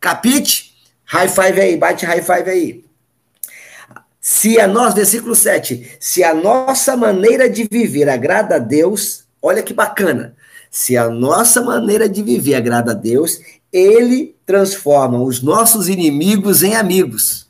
[0.00, 0.74] Capite?
[1.04, 1.76] High five aí.
[1.76, 2.84] Bate high five aí.
[4.20, 9.62] Se a nós, versículo 7, se a nossa maneira de viver agrada a Deus, olha
[9.62, 10.34] que bacana
[10.76, 13.40] se a nossa maneira de viver agrada a Deus,
[13.72, 17.46] ele transforma os nossos inimigos em amigos.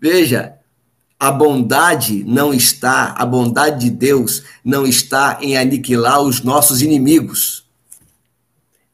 [0.00, 0.56] Veja,
[1.16, 7.64] a bondade não está, a bondade de Deus não está em aniquilar os nossos inimigos.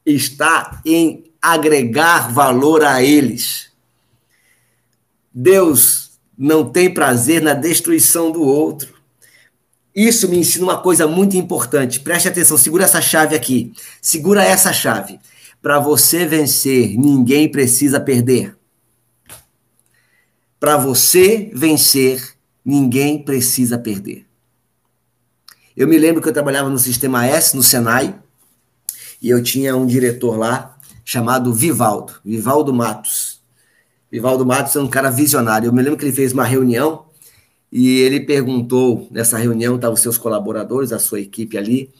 [0.04, 3.70] Está em agregar valor a eles.
[5.32, 9.00] Deus não tem prazer na destruição do outro.
[9.94, 12.00] Isso me ensina uma coisa muito importante.
[12.00, 13.72] Preste atenção, segura essa chave aqui.
[14.00, 15.20] Segura essa chave.
[15.60, 18.56] Para você vencer, ninguém precisa perder.
[20.58, 24.26] Para você vencer, ninguém precisa perder.
[25.76, 28.14] Eu me lembro que eu trabalhava no Sistema S, no Senai,
[29.20, 33.40] e eu tinha um diretor lá chamado Vivaldo, Vivaldo Matos.
[34.10, 35.68] Vivaldo Matos é um cara visionário.
[35.68, 37.06] Eu me lembro que ele fez uma reunião
[37.72, 41.90] e ele perguntou, nessa reunião, estavam seus colaboradores, a sua equipe ali,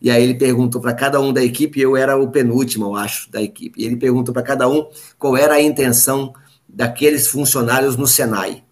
[0.00, 3.30] e aí ele perguntou para cada um da equipe, eu era o penúltimo, eu acho,
[3.30, 4.86] da equipe, e ele perguntou para cada um
[5.18, 6.34] qual era a intenção
[6.68, 8.62] daqueles funcionários no Senai.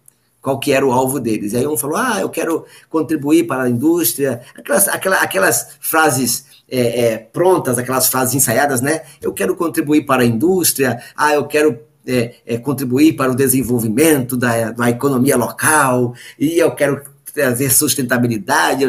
[0.41, 1.53] qual que era o alvo deles.
[1.53, 7.05] Aí um falou, ah, eu quero contribuir para a indústria, aquelas, aquelas, aquelas frases é,
[7.05, 9.01] é, prontas, aquelas frases ensaiadas, né?
[9.21, 14.35] Eu quero contribuir para a indústria, ah, eu quero é, é, contribuir para o desenvolvimento
[14.35, 17.01] da, da economia local, e eu quero
[17.33, 18.85] trazer sustentabilidade.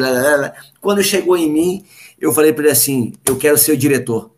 [0.81, 1.85] Quando chegou em mim,
[2.19, 4.31] eu falei para ele assim: eu quero ser o diretor.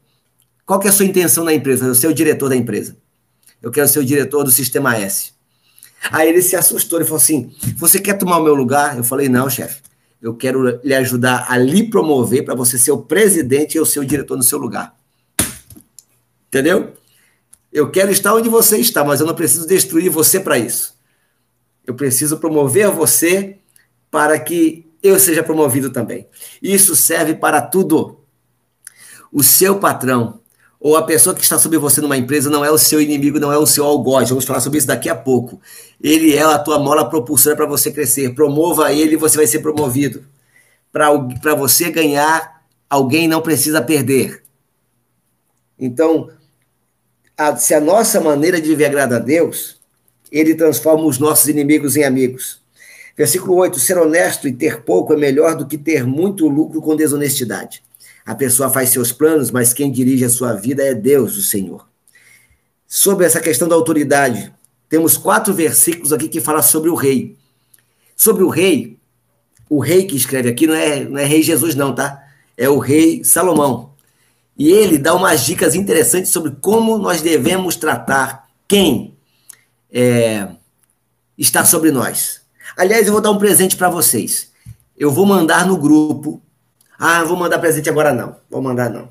[0.67, 1.87] Qual que é a sua intenção na empresa?
[1.87, 2.97] Eu ser o diretor da empresa.
[3.63, 5.33] Eu quero ser o diretor do Sistema S.
[6.11, 8.97] Aí ele se assustou e falou assim: Você quer tomar o meu lugar?
[8.97, 9.83] Eu falei: Não, chefe.
[10.21, 14.01] Eu quero lhe ajudar a lhe promover para você ser o presidente e eu ser
[14.01, 14.95] o diretor no seu lugar.
[16.49, 16.95] Entendeu?
[17.75, 20.95] Eu quero estar onde você está, mas eu não preciso destruir você para isso.
[21.85, 23.59] Eu preciso promover você
[24.13, 26.29] para que eu seja promovido também.
[26.63, 28.21] Isso serve para tudo.
[29.33, 30.41] O seu patrão
[30.79, 33.53] ou a pessoa que está sobre você numa empresa não é o seu inimigo, não
[33.53, 34.29] é o seu algoz.
[34.29, 35.61] Vamos falar sobre isso daqui a pouco.
[36.01, 38.37] Ele é a tua mola propulsora para você crescer.
[38.37, 40.25] Promova ele e você vai ser promovido.
[40.93, 44.45] Para você ganhar, alguém não precisa perder.
[45.77, 46.31] Então,
[47.37, 49.77] a, se a nossa maneira de viver agrada a Deus,
[50.31, 52.61] ele transforma os nossos inimigos em amigos.
[53.17, 56.97] Versículo 8: ser honesto e ter pouco é melhor do que ter muito lucro com
[56.97, 57.83] desonestidade.
[58.25, 61.87] A pessoa faz seus planos, mas quem dirige a sua vida é Deus, o Senhor.
[62.87, 64.53] Sobre essa questão da autoridade,
[64.89, 67.37] temos quatro versículos aqui que falam sobre o rei.
[68.17, 68.99] Sobre o rei,
[69.69, 72.23] o rei que escreve aqui não é, não é rei Jesus, não, tá?
[72.57, 73.94] É o rei Salomão.
[74.57, 79.17] E ele dá umas dicas interessantes sobre como nós devemos tratar quem
[79.93, 80.49] é,
[81.37, 82.43] está sobre nós.
[82.77, 84.53] Aliás, eu vou dar um presente para vocês.
[84.97, 86.41] Eu vou mandar no grupo
[86.99, 88.37] ah, vou mandar presente agora não.
[88.49, 89.09] Vou mandar não.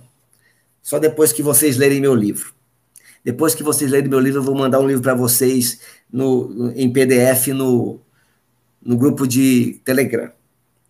[0.81, 2.53] Só depois que vocês lerem meu livro.
[3.23, 5.79] Depois que vocês lerem meu livro, eu vou mandar um livro para vocês
[6.11, 7.99] no, em PDF no,
[8.81, 10.31] no grupo de Telegram.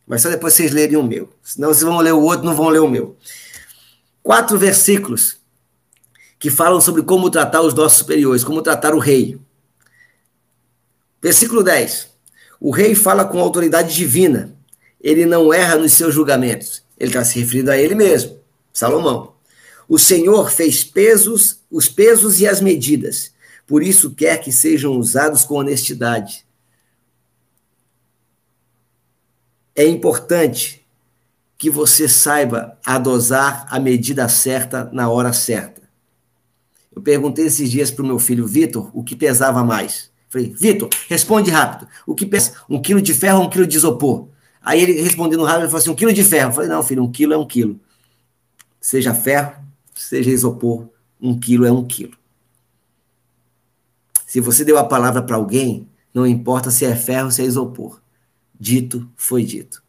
[0.08, 1.30] Mas só depois vocês lerem o meu.
[1.42, 3.16] Senão vocês vão ler o outro, não vão ler o meu.
[4.24, 5.38] Quatro versículos
[6.40, 9.38] que falam sobre como tratar os nossos superiores, como tratar o rei.
[11.22, 12.10] Versículo 10.
[12.60, 14.56] O rei fala com autoridade divina.
[15.00, 16.82] Ele não erra nos seus julgamentos.
[16.98, 18.40] Ele está se referindo a ele mesmo,
[18.72, 19.34] Salomão.
[19.88, 23.34] O Senhor fez pesos, os pesos e as medidas.
[23.68, 26.46] Por isso quer que sejam usados com honestidade.
[29.76, 30.83] É importante
[31.64, 35.82] que você saiba adosar a medida certa na hora certa.
[36.94, 40.12] Eu perguntei esses dias para o meu filho Vitor o que pesava mais.
[40.28, 41.88] Falei, Vitor, responde rápido.
[42.06, 42.52] O que pesa?
[42.70, 44.28] Um quilo de ferro ou um quilo de isopor?
[44.62, 46.50] Aí ele respondendo rápido, ele falou assim: um quilo de ferro.
[46.50, 47.80] Eu falei: não, filho, um quilo é um quilo.
[48.82, 49.56] Seja ferro,
[49.96, 50.90] seja isopor,
[51.22, 52.18] um quilo é um quilo.
[54.28, 57.46] Se você deu a palavra para alguém, não importa se é ferro ou se é
[57.46, 58.02] isopor.
[58.60, 59.83] Dito foi dito.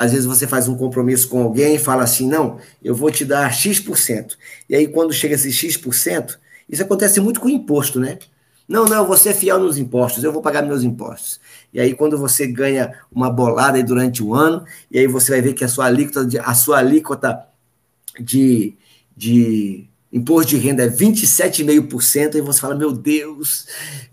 [0.00, 3.22] Às vezes você faz um compromisso com alguém e fala assim: não, eu vou te
[3.22, 4.34] dar X%.
[4.66, 8.18] E aí, quando chega esse X%, isso acontece muito com imposto, né?
[8.66, 11.38] Não, não, você é fiel nos impostos, eu vou pagar meus impostos.
[11.70, 15.52] E aí, quando você ganha uma bolada durante o ano, e aí você vai ver
[15.52, 17.46] que a sua alíquota de, a sua alíquota
[18.18, 18.74] de,
[19.14, 23.66] de imposto de renda é 27,5%, e você fala, meu Deus,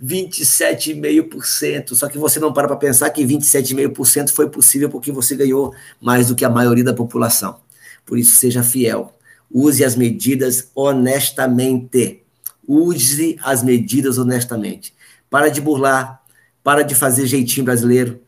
[0.04, 1.96] 27,5%.
[1.96, 6.28] Só que você não para para pensar que 27,5% foi possível porque você ganhou mais
[6.28, 7.60] do que a maioria da população.
[8.06, 9.14] Por isso, seja fiel.
[9.52, 12.24] Use as medidas honestamente.
[12.68, 14.94] Use as medidas honestamente.
[15.30, 16.22] Para de burlar,
[16.64, 18.22] para de fazer jeitinho brasileiro,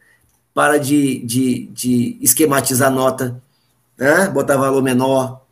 [0.54, 3.42] para de, de, de esquematizar nota,
[3.98, 4.28] né?
[4.30, 5.46] botar valor menor.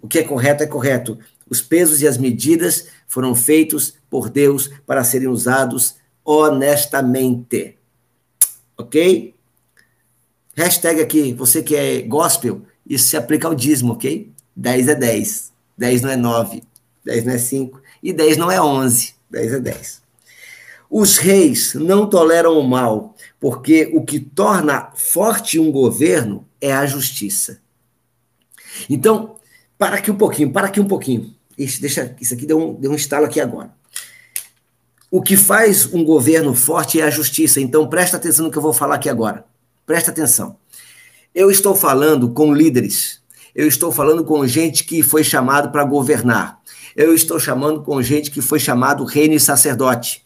[0.00, 1.18] O que é correto é correto.
[1.50, 7.76] Os pesos e as medidas foram feitos por Deus para serem usados honestamente.
[8.78, 9.34] Ok?
[10.56, 14.30] Hashtag aqui, você que é gospel, isso se aplica ao dízimo, ok?
[14.54, 16.62] 10 é 10, 10 não é 9,
[17.04, 20.02] 10 não é 5, e 10 não é 11, 10 é 10.
[20.90, 26.84] Os reis não toleram o mal, porque o que torna forte um governo é a
[26.84, 27.60] justiça.
[28.88, 29.36] Então,
[29.78, 31.34] para aqui um pouquinho, para aqui um pouquinho.
[31.80, 33.70] Deixa, isso aqui deu um, deu um estalo aqui agora.
[35.10, 37.60] O que faz um governo forte é a justiça.
[37.60, 39.44] Então, presta atenção no que eu vou falar aqui agora.
[39.84, 40.56] Presta atenção.
[41.34, 43.20] Eu estou falando com líderes.
[43.54, 46.60] Eu estou falando com gente que foi chamado para governar
[46.96, 50.24] eu estou chamando com gente que foi chamado reino e sacerdote.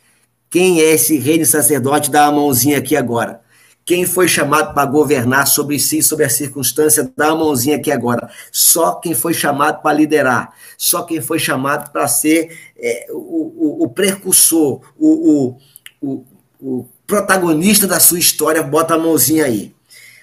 [0.51, 2.11] Quem é esse reino e sacerdote?
[2.11, 3.41] Dá a mãozinha aqui agora.
[3.85, 8.31] Quem foi chamado para governar sobre si, sobre a circunstância, dá a mãozinha aqui agora.
[8.51, 10.55] Só quem foi chamado para liderar.
[10.79, 15.59] Só quem foi chamado para ser é, o, o, o, precursor, o,
[16.01, 16.25] o,
[16.61, 19.75] o protagonista da sua história, bota a mãozinha aí.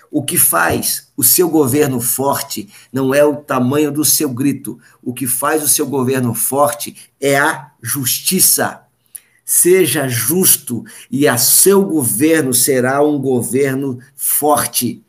[0.10, 4.80] O que faz o seu governo forte não é o tamanho do seu grito.
[5.02, 8.81] O que faz o seu governo forte é a justiça.
[9.54, 15.04] Seja justo e a seu governo será um governo forte.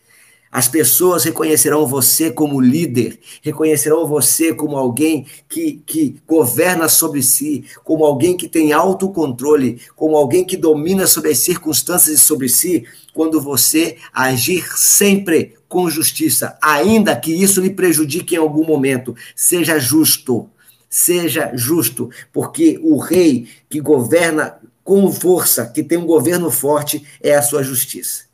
[0.50, 7.66] As pessoas reconhecerão você como líder, reconhecerão você como alguém que, que governa sobre si,
[7.85, 12.85] como alguém que tem autocontrole, como alguém que domina sobre as circunstâncias e sobre si,
[13.14, 19.14] quando você agir sempre com justiça, ainda que isso lhe prejudique em algum momento.
[19.37, 20.50] Seja justo,
[20.92, 27.35] seja justo, porque o rei que governa com força, que tem um governo forte, é
[27.35, 28.24] a sua justiça.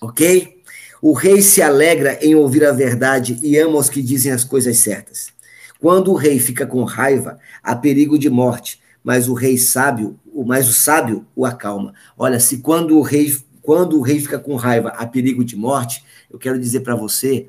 [0.00, 0.62] Ok?
[1.02, 4.76] O rei se alegra em ouvir a verdade e ama os que dizem as coisas
[4.78, 5.32] certas.
[5.80, 10.16] Quando o rei fica com raiva, há perigo de morte, mas o rei sábio,
[10.46, 11.94] mas o sábio o acalma.
[12.16, 16.04] Olha, se quando o rei, quando o rei fica com raiva, há perigo de morte,
[16.30, 17.48] eu quero dizer para você,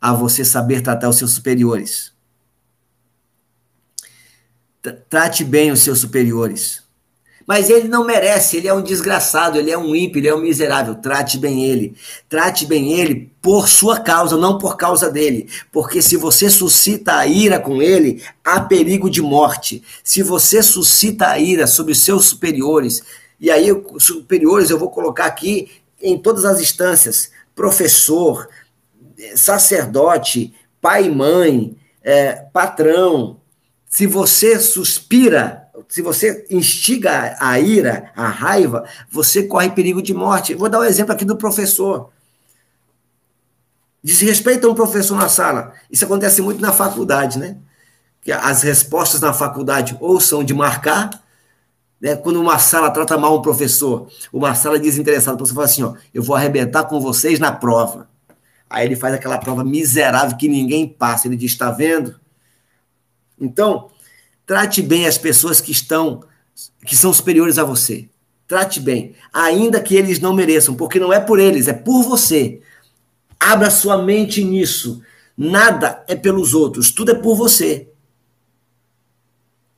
[0.00, 2.15] a você saber tratar os seus superiores.
[4.92, 6.86] Trate bem os seus superiores.
[7.46, 10.40] Mas ele não merece, ele é um desgraçado, ele é um ímpio, ele é um
[10.40, 10.96] miserável.
[10.96, 11.94] Trate bem ele.
[12.28, 15.48] Trate bem ele por sua causa, não por causa dele.
[15.70, 19.82] Porque se você suscita a ira com ele, há perigo de morte.
[20.02, 23.04] Se você suscita a ira sobre os seus superiores,
[23.40, 23.68] e aí
[23.98, 25.70] superiores eu vou colocar aqui
[26.02, 28.48] em todas as instâncias: professor,
[29.36, 33.38] sacerdote, pai e mãe, é, patrão.
[33.96, 40.54] Se você suspira se você instiga a ira, a raiva, você corre perigo de morte.
[40.54, 42.10] Vou dar um exemplo aqui do professor.
[44.04, 45.72] Desrespeita um professor na sala.
[45.90, 47.56] Isso acontece muito na faculdade, né?
[48.20, 51.08] Que as respostas na faculdade ou são de marcar,
[51.98, 52.16] né?
[52.16, 55.94] quando uma sala trata mal um professor, uma sala desinteressada, o professor fala assim: ó,
[56.12, 58.10] eu vou arrebentar com vocês na prova.
[58.68, 61.28] Aí ele faz aquela prova miserável que ninguém passa.
[61.28, 62.20] Ele diz: está vendo?
[63.40, 63.90] Então,
[64.46, 66.22] Trate bem as pessoas que estão
[66.86, 68.08] que são superiores a você.
[68.46, 72.62] Trate bem, ainda que eles não mereçam, porque não é por eles, é por você.
[73.38, 75.02] Abra sua mente nisso.
[75.36, 77.90] Nada é pelos outros, tudo é por você.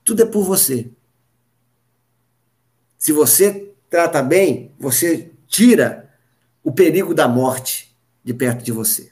[0.04, 0.90] Tudo é por você.
[2.98, 6.14] Se você trata bem, você tira
[6.62, 9.10] o perigo da morte de perto de você.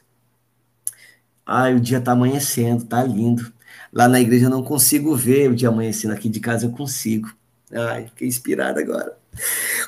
[1.44, 3.55] Ai, o dia está amanhecendo, tá lindo.
[3.96, 7.34] Lá na igreja eu não consigo ver o dia amanhecendo, aqui de casa eu consigo.
[7.72, 9.16] Ai, fiquei inspirado agora.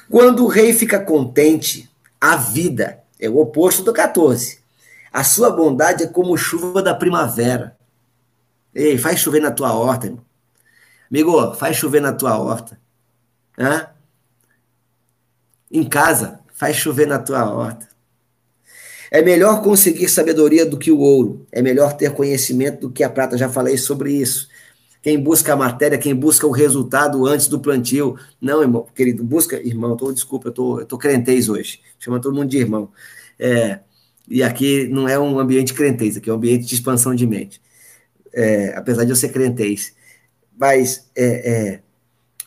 [0.08, 4.60] Quando o rei fica contente, a vida é o oposto do 14.
[5.12, 7.76] A sua bondade é como chuva da primavera.
[8.74, 10.24] Ei, faz chover na tua horta, irmão.
[11.10, 12.80] Amigo, faz chover na tua horta.
[13.58, 13.90] Hã?
[15.70, 17.86] Em casa, faz chover na tua horta.
[19.10, 21.46] É melhor conseguir sabedoria do que o ouro.
[21.50, 23.38] É melhor ter conhecimento do que a prata.
[23.38, 24.48] Já falei sobre isso.
[25.02, 28.18] Quem busca a matéria, quem busca o resultado antes do plantio.
[28.40, 31.80] Não, irmão, querido, busca, irmão, tô, desculpa, eu tô, tô crentez hoje.
[31.98, 32.90] Chama todo mundo de irmão.
[33.38, 33.80] É,
[34.28, 37.60] e aqui não é um ambiente crentez, aqui é um ambiente de expansão de mente.
[38.32, 39.94] É, apesar de eu ser crentez.
[40.58, 41.80] Mas é, é,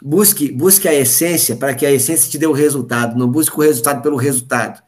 [0.02, 3.18] busque, busque a essência para que a essência te dê o resultado.
[3.18, 4.84] Não busque o resultado pelo resultado.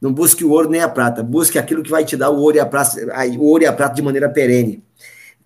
[0.00, 2.56] Não busque o ouro nem a prata, busque aquilo que vai te dar o ouro
[2.56, 2.96] e a prata,
[3.36, 4.82] o ouro e a prata de maneira perene.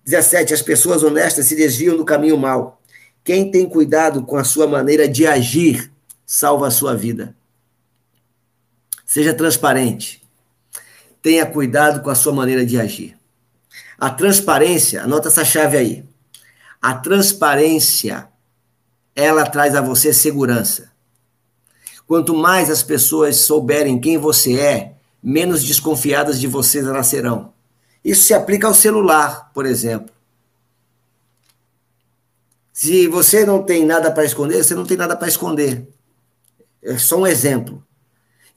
[0.05, 0.53] 17.
[0.53, 2.81] As pessoas honestas se desviam do caminho mau.
[3.23, 5.91] Quem tem cuidado com a sua maneira de agir,
[6.25, 7.35] salva a sua vida.
[9.05, 10.21] Seja transparente.
[11.21, 13.17] Tenha cuidado com a sua maneira de agir.
[13.97, 16.03] A transparência, anota essa chave aí.
[16.81, 18.27] A transparência,
[19.15, 20.91] ela traz a você segurança.
[22.07, 27.53] Quanto mais as pessoas souberem quem você é, menos desconfiadas de você elas serão.
[28.03, 30.13] Isso se aplica ao celular, por exemplo.
[32.73, 35.87] Se você não tem nada para esconder, você não tem nada para esconder.
[36.81, 37.81] É só um exemplo.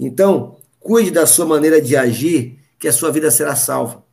[0.00, 4.04] Então, cuide da sua maneira de agir, que a sua vida será salva.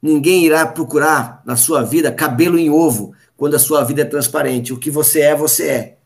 [0.00, 4.72] Ninguém irá procurar na sua vida cabelo em ovo quando a sua vida é transparente.
[4.72, 5.98] O que você é, você é.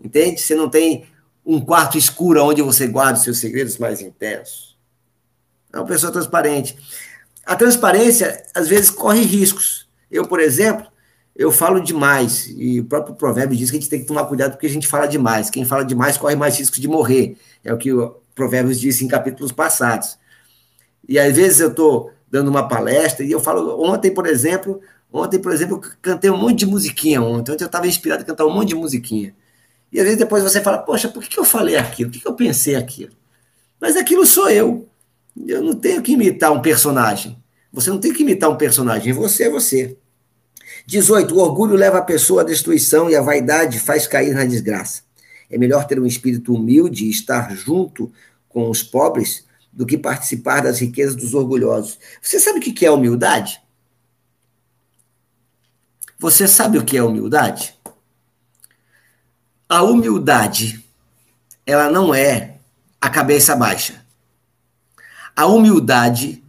[0.00, 0.40] Entende?
[0.40, 1.04] Você não tem
[1.46, 4.76] um quarto escuro onde você guarda os seus segredos mais intensos.
[5.72, 6.76] É uma pessoa transparente.
[7.44, 9.88] A transparência, às vezes, corre riscos.
[10.10, 10.86] Eu, por exemplo,
[11.36, 14.52] eu falo demais, e o próprio provérbio diz que a gente tem que tomar cuidado
[14.52, 15.48] porque a gente fala demais.
[15.48, 17.36] Quem fala demais corre mais risco de morrer.
[17.62, 20.18] É o que o Provérbios disse em capítulos passados.
[21.08, 24.80] E às vezes eu estou dando uma palestra e eu falo, ontem, por exemplo,
[25.12, 27.52] ontem, por exemplo, eu cantei um monte de musiquinha ontem.
[27.52, 29.34] Ontem eu estava inspirado a cantar um monte de musiquinha.
[29.92, 32.10] E às vezes depois você fala, poxa, por que eu falei aquilo?
[32.10, 33.12] Por que eu pensei aquilo?
[33.80, 34.88] Mas aquilo sou eu.
[35.46, 37.36] Eu não tenho que imitar um personagem.
[37.72, 39.96] Você não tem que imitar um personagem, você é você.
[40.86, 41.34] 18.
[41.34, 45.02] O orgulho leva a pessoa à destruição e a vaidade faz cair na desgraça.
[45.50, 48.10] É melhor ter um espírito humilde e estar junto
[48.48, 51.98] com os pobres do que participar das riquezas dos orgulhosos.
[52.22, 53.60] Você sabe o que é humildade?
[56.18, 57.75] Você sabe o que é humildade?
[59.68, 60.84] A humildade,
[61.64, 62.58] ela não é
[63.00, 64.04] a cabeça baixa.
[65.34, 66.42] A humildade,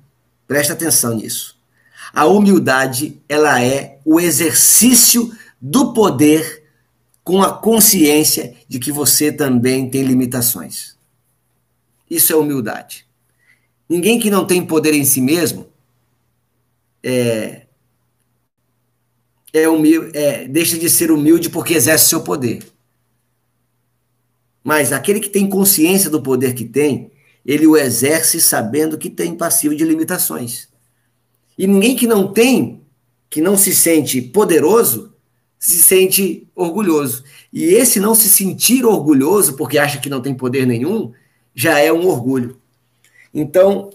[0.47, 1.57] presta atenção nisso
[2.13, 6.63] a humildade, ela é o exercício do poder
[7.24, 10.97] com a consciência de que você também tem limitações.
[12.09, 13.05] Isso é humildade.
[13.89, 15.68] Ninguém que não tem poder em si mesmo
[17.03, 17.68] é,
[19.53, 22.65] é, humilde, é deixa de ser humilde porque exerce seu poder.
[24.68, 27.09] Mas aquele que tem consciência do poder que tem,
[27.45, 30.68] ele o exerce sabendo que tem passivo de limitações.
[31.57, 32.82] E ninguém que não tem,
[33.30, 35.13] que não se sente poderoso,
[35.57, 37.24] se sente orgulhoso.
[37.53, 41.13] E esse não se sentir orgulhoso porque acha que não tem poder nenhum,
[41.55, 42.59] já é um orgulho.
[43.34, 43.89] Então,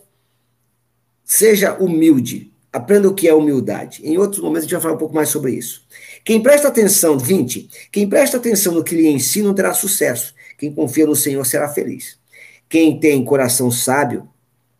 [1.22, 2.50] seja humilde.
[2.72, 4.00] Aprenda o que é humildade.
[4.02, 5.86] Em outros momentos a gente vai falar um pouco mais sobre isso.
[6.24, 10.34] Quem presta atenção, 20, quem presta atenção no que lhe ensino terá sucesso.
[10.62, 12.20] Quem confia no Senhor será feliz.
[12.68, 14.28] Quem tem coração sábio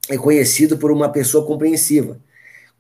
[0.08, 2.20] é conhecido por uma pessoa compreensiva.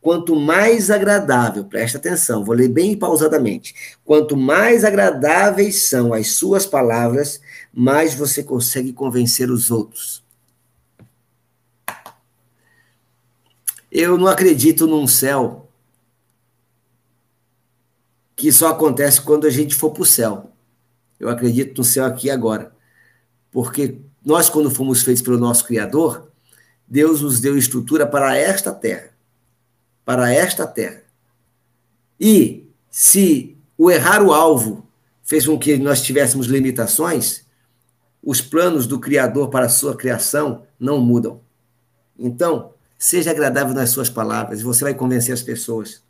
[0.00, 3.74] Quanto mais agradável, presta atenção, vou ler bem pausadamente.
[4.04, 7.40] Quanto mais agradáveis são as suas palavras,
[7.74, 10.22] mais você consegue convencer os outros.
[13.90, 15.68] Eu não acredito num céu
[18.36, 20.52] que só acontece quando a gente for para o céu.
[21.18, 22.80] Eu acredito no céu aqui e agora.
[23.52, 26.28] Porque nós, quando fomos feitos pelo nosso Criador,
[26.88, 29.12] Deus nos deu estrutura para esta terra
[30.04, 31.02] para esta terra.
[32.18, 34.86] E se o errar o alvo
[35.22, 37.44] fez com que nós tivéssemos limitações,
[38.22, 41.40] os planos do Criador para a sua criação não mudam.
[42.18, 46.02] Então, seja agradável nas suas palavras e você vai convencer as pessoas.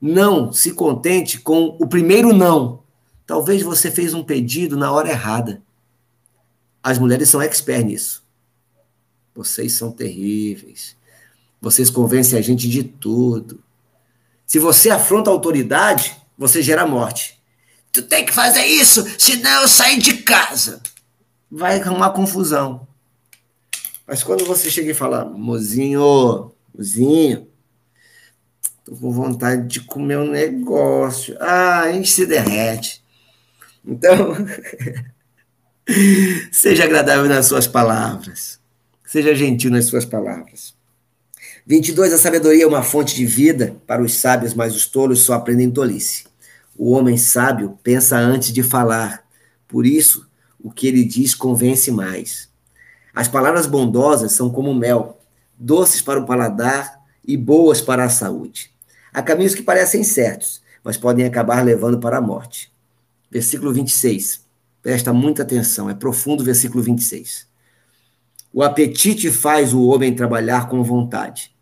[0.00, 2.82] Não se contente com o primeiro não.
[3.26, 5.62] Talvez você fez um pedido na hora errada.
[6.82, 8.22] As mulheres são expert nisso.
[9.34, 10.96] Vocês são terríveis.
[11.60, 13.62] Vocês convencem a gente de tudo.
[14.46, 17.38] Se você afronta a autoridade, você gera morte.
[17.92, 20.80] Tu tem que fazer isso, senão eu saio de casa.
[21.50, 22.86] Vai arrumar confusão.
[24.06, 27.48] Mas quando você chega e fala, mozinho, mozinho,
[28.84, 31.36] tô com vontade de comer um negócio.
[31.40, 33.04] Ah, a gente se derrete.
[33.84, 34.34] Então,
[36.52, 38.58] seja agradável nas suas palavras.
[39.04, 40.74] Seja gentil nas suas palavras.
[41.66, 42.12] 22.
[42.12, 45.70] A sabedoria é uma fonte de vida para os sábios, mas os tolos só aprendem
[45.70, 46.24] tolice.
[46.76, 49.24] O homem sábio pensa antes de falar,
[49.68, 50.28] por isso
[50.58, 52.48] o que ele diz convence mais.
[53.14, 55.20] As palavras bondosas são como mel,
[55.58, 58.70] doces para o paladar e boas para a saúde.
[59.12, 62.72] Há caminhos que parecem certos, mas podem acabar levando para a morte.
[63.30, 64.40] Versículo 26.
[64.82, 67.46] Presta muita atenção, é profundo o versículo 26.
[68.52, 71.54] O apetite faz o homem trabalhar com vontade.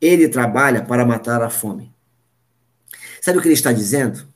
[0.00, 1.92] Ele trabalha para matar a fome.
[3.20, 4.26] Sabe o que ele está dizendo?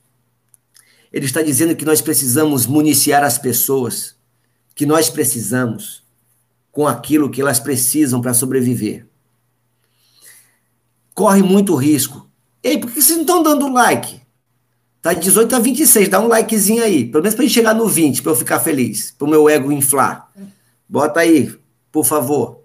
[1.13, 4.17] Ele está dizendo que nós precisamos municiar as pessoas,
[4.75, 6.03] que nós precisamos
[6.71, 9.07] com aquilo que elas precisam para sobreviver.
[11.15, 12.29] Corre muito risco.
[12.63, 14.22] Ei, por que vocês não estão dando like?
[15.03, 17.89] Tá de 18 a 26, dá um likezinho aí, pelo menos para gente chegar no
[17.89, 20.31] 20, para eu ficar feliz, para o meu ego inflar.
[20.89, 21.53] Bota aí,
[21.91, 22.61] por favor.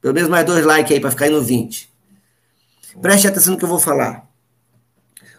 [0.00, 1.92] Pelo menos mais dois likes aí para ficar aí no 20.
[3.02, 4.28] Preste atenção no que eu vou falar.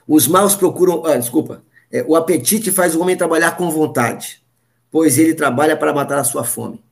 [0.05, 1.05] Os maus procuram.
[1.05, 1.63] Ah, desculpa.
[1.89, 4.43] É, o apetite faz o homem trabalhar com vontade,
[4.91, 6.83] pois ele trabalha para matar a sua fome.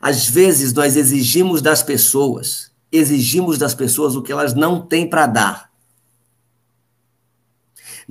[0.00, 5.26] Às vezes nós exigimos das pessoas, exigimos das pessoas o que elas não têm para
[5.26, 5.69] dar.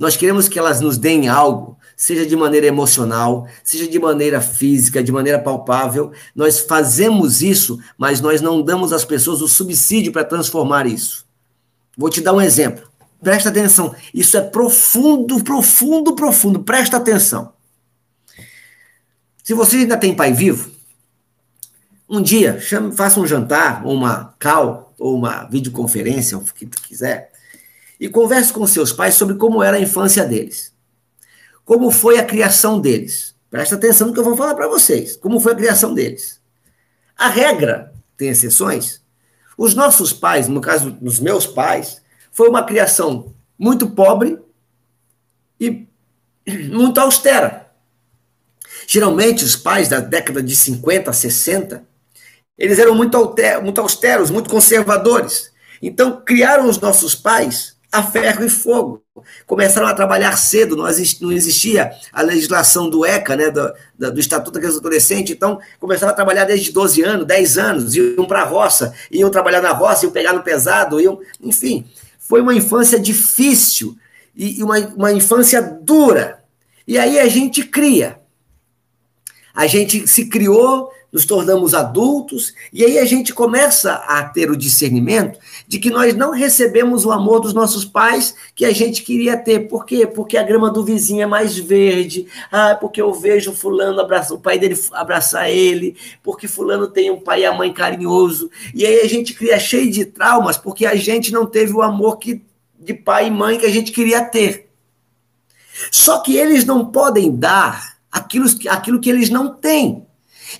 [0.00, 5.02] Nós queremos que elas nos deem algo seja de maneira emocional, seja de maneira física,
[5.04, 6.12] de maneira palpável.
[6.34, 11.26] Nós fazemos isso, mas nós não damos às pessoas o subsídio para transformar isso.
[11.98, 12.88] Vou te dar um exemplo.
[13.22, 13.94] Presta atenção.
[14.14, 16.60] Isso é profundo, profundo, profundo.
[16.60, 17.52] Presta atenção.
[19.44, 20.70] Se você ainda tem pai vivo,
[22.08, 26.80] um dia chame, faça um jantar, ou uma call, ou uma videoconferência, o que tu
[26.80, 27.29] quiser,
[28.00, 30.74] e converse com seus pais sobre como era a infância deles.
[31.62, 33.36] como foi a criação deles.
[33.48, 35.16] Presta atenção no que eu vou falar para vocês.
[35.16, 36.40] Como foi a criação deles.
[37.16, 39.00] A regra, tem exceções,
[39.56, 44.40] os nossos pais, no caso dos meus pais, foi uma criação muito pobre
[45.60, 45.86] e
[46.72, 47.70] muito austera.
[48.86, 51.86] Geralmente, os pais da década de 50, 60,
[52.58, 55.52] eles eram muito, muito austeros, muito conservadores.
[55.80, 59.02] Então, criaram os nossos pais a ferro e fogo.
[59.46, 60.88] Começaram a trabalhar cedo, não
[61.32, 63.72] existia a legislação do ECA, né, do,
[64.12, 68.24] do Estatuto da Criança Adolescente, então começaram a trabalhar desde 12 anos, 10 anos, iam
[68.26, 71.86] para a roça, iam trabalhar na roça, iam pegar no pesado, iam, enfim,
[72.18, 73.96] foi uma infância difícil
[74.34, 76.42] e uma, uma infância dura.
[76.86, 78.20] E aí a gente cria.
[79.54, 84.56] A gente se criou nos tornamos adultos, e aí a gente começa a ter o
[84.56, 89.36] discernimento de que nós não recebemos o amor dos nossos pais que a gente queria
[89.36, 89.68] ter.
[89.68, 90.06] Por quê?
[90.06, 94.40] Porque a grama do vizinho é mais verde, ah, porque eu vejo fulano abraçar, o
[94.40, 98.50] pai dele abraçar ele, porque fulano tem um pai e a mãe carinhoso.
[98.74, 102.18] E aí a gente cria cheio de traumas porque a gente não teve o amor
[102.18, 102.42] que,
[102.78, 104.70] de pai e mãe que a gente queria ter.
[105.90, 110.06] Só que eles não podem dar aquilo, aquilo que eles não têm.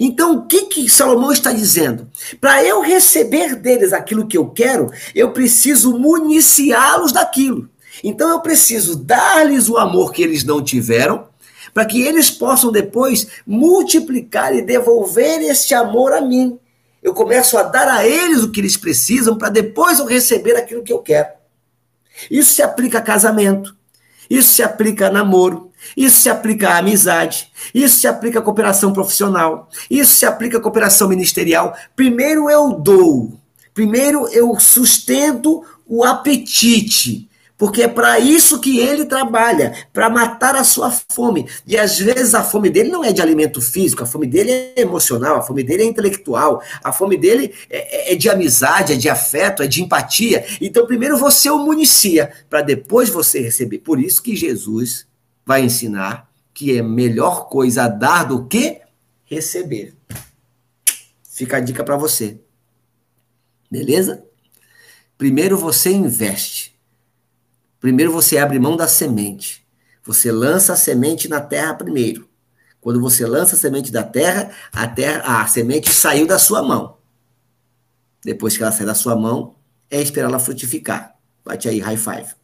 [0.03, 2.09] Então, o que, que Salomão está dizendo?
[2.40, 7.68] Para eu receber deles aquilo que eu quero, eu preciso municiá-los daquilo.
[8.03, 11.28] Então, eu preciso dar-lhes o amor que eles não tiveram,
[11.74, 16.59] para que eles possam depois multiplicar e devolver esse amor a mim.
[17.03, 20.82] Eu começo a dar a eles o que eles precisam, para depois eu receber aquilo
[20.82, 21.28] que eu quero.
[22.30, 23.76] Isso se aplica a casamento,
[24.30, 28.93] isso se aplica a namoro, isso se aplica à amizade, isso se aplica à cooperação
[28.93, 31.74] profissional, isso se aplica à cooperação ministerial.
[31.97, 33.33] Primeiro eu dou,
[33.74, 37.28] primeiro eu sustento o apetite,
[37.61, 41.47] porque é para isso que ele trabalha, para matar a sua fome.
[41.66, 44.81] E às vezes a fome dele não é de alimento físico, a fome dele é
[44.81, 49.11] emocional, a fome dele é intelectual, a fome dele é, é de amizade, é de
[49.11, 50.43] afeto, é de empatia.
[50.59, 53.81] Então primeiro você o municia, para depois você receber.
[53.81, 55.09] Por isso que Jesus
[55.51, 58.82] vai ensinar que é melhor coisa dar do que
[59.24, 59.96] receber.
[61.28, 62.40] Fica a dica para você.
[63.68, 64.24] Beleza?
[65.18, 66.78] Primeiro você investe.
[67.80, 69.66] Primeiro você abre mão da semente.
[70.05, 72.28] Você lança a semente na terra primeiro.
[72.80, 76.96] Quando você lança a semente da terra, a terra, a semente saiu da sua mão.
[78.24, 79.57] Depois que ela sai da sua mão,
[79.90, 81.16] é esperar ela frutificar.
[81.44, 82.36] Bate aí, high five.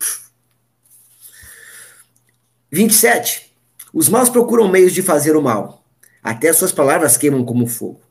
[2.77, 3.57] 27.
[3.93, 5.85] Os maus procuram meios de fazer o mal.
[6.22, 8.03] Até suas palavras queimam como fogo.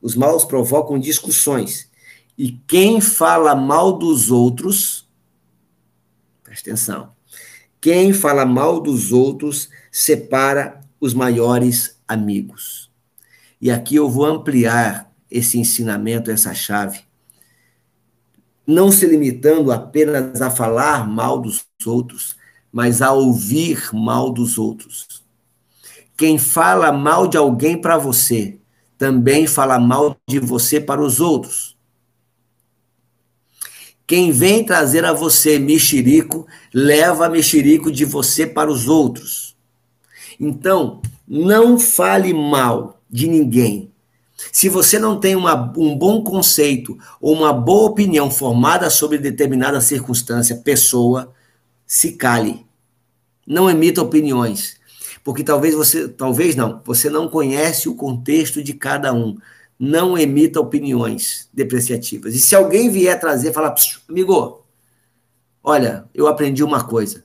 [0.00, 1.90] Os maus provocam discussões.
[2.38, 5.08] E quem fala mal dos outros,
[6.44, 7.12] presta atenção,
[7.80, 12.90] quem fala mal dos outros separa os maiores amigos.
[13.60, 17.00] E aqui eu vou ampliar esse ensinamento, essa chave,
[18.64, 22.36] não se limitando apenas a falar mal dos outros,
[22.72, 25.22] mas a ouvir mal dos outros.
[26.16, 28.58] Quem fala mal de alguém para você,
[28.96, 31.76] também fala mal de você para os outros.
[34.06, 39.56] Quem vem trazer a você mexerico, leva mexerico de você para os outros.
[40.38, 43.90] Então, não fale mal de ninguém.
[44.50, 49.80] Se você não tem uma, um bom conceito ou uma boa opinião formada sobre determinada
[49.80, 51.32] circunstância, pessoa,
[51.92, 52.64] se cale.
[53.46, 54.80] Não emita opiniões,
[55.22, 59.36] porque talvez você, talvez não, você não conhece o contexto de cada um.
[59.78, 62.34] Não emita opiniões depreciativas.
[62.34, 63.74] E se alguém vier trazer, falar,
[64.08, 64.64] amigo,
[65.62, 67.24] olha, eu aprendi uma coisa.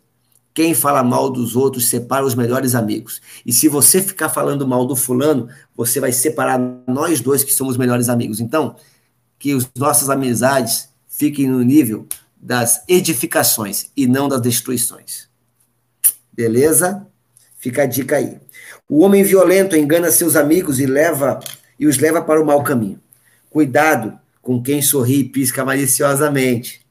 [0.53, 3.21] Quem fala mal dos outros separa os melhores amigos.
[3.45, 5.47] E se você ficar falando mal do fulano,
[5.77, 8.41] você vai separar nós dois que somos melhores amigos.
[8.41, 8.75] Então,
[9.39, 12.05] que as nossas amizades fiquem no nível
[12.39, 15.27] das edificações e não das destruições.
[16.31, 17.07] Beleza?
[17.57, 18.39] Fica a dica aí.
[18.87, 21.39] O homem violento engana seus amigos e leva
[21.79, 23.01] e os leva para o mau caminho.
[23.49, 26.85] Cuidado com quem sorri e pisca maliciosamente.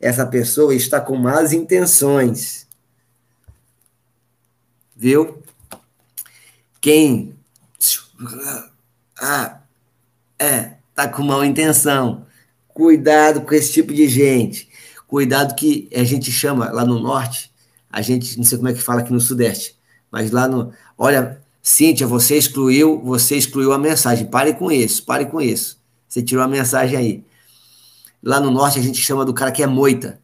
[0.00, 2.66] Essa pessoa está com más intenções.
[4.96, 5.42] Viu?
[6.80, 7.36] Quem
[9.20, 9.60] ah,
[10.38, 12.26] é, tá com má intenção.
[12.68, 14.67] Cuidado com esse tipo de gente.
[15.08, 17.50] Cuidado que a gente chama lá no norte,
[17.90, 19.74] a gente, não sei como é que fala aqui no Sudeste,
[20.10, 20.70] mas lá no.
[20.98, 24.26] Olha, Cíntia, você excluiu, você excluiu a mensagem.
[24.26, 25.78] Pare com isso, pare com isso.
[26.06, 27.24] Você tirou a mensagem aí.
[28.22, 30.20] Lá no norte a gente chama do cara que é moita.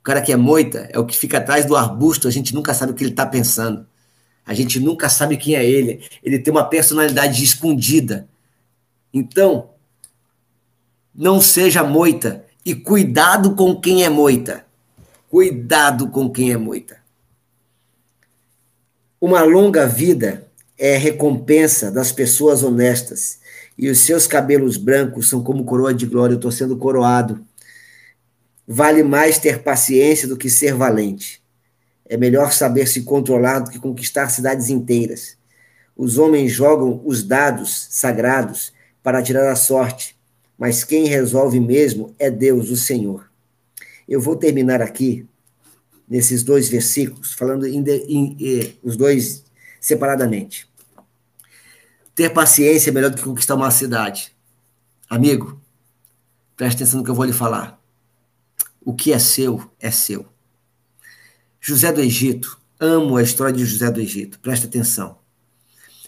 [0.00, 2.72] O cara que é moita é o que fica atrás do arbusto, a gente nunca
[2.72, 3.86] sabe o que ele está pensando.
[4.46, 6.02] A gente nunca sabe quem é ele.
[6.22, 8.26] Ele tem uma personalidade escondida.
[9.12, 9.70] Então,
[11.14, 14.64] não seja moita e cuidado com quem é moita.
[15.28, 16.96] Cuidado com quem é moita.
[19.20, 20.46] Uma longa vida
[20.78, 23.38] é recompensa das pessoas honestas,
[23.76, 26.34] e os seus cabelos brancos são como coroa de glória.
[26.34, 27.44] Eu estou sendo coroado.
[28.66, 31.42] Vale mais ter paciência do que ser valente.
[32.06, 35.36] É melhor saber se controlar do que conquistar cidades inteiras.
[35.96, 40.13] Os homens jogam os dados sagrados para tirar a sorte,
[40.64, 43.30] mas quem resolve mesmo é Deus, o Senhor.
[44.08, 45.28] Eu vou terminar aqui,
[46.08, 49.44] nesses dois versículos, falando em, em, em, os dois
[49.78, 50.66] separadamente.
[52.14, 54.34] Ter paciência é melhor do que conquistar uma cidade.
[55.06, 55.60] Amigo,
[56.56, 57.78] preste atenção no que eu vou lhe falar.
[58.82, 60.24] O que é seu, é seu.
[61.60, 65.18] José do Egito, amo a história de José do Egito, presta atenção.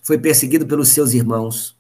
[0.03, 1.76] Foi perseguido pelos seus irmãos,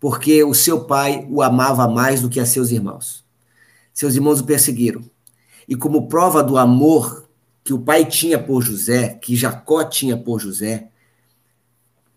[0.00, 3.22] porque o seu pai o amava mais do que a seus irmãos.
[3.92, 5.04] Seus irmãos o perseguiram.
[5.68, 7.28] E como prova do amor
[7.62, 10.88] que o pai tinha por José, que Jacó tinha por José,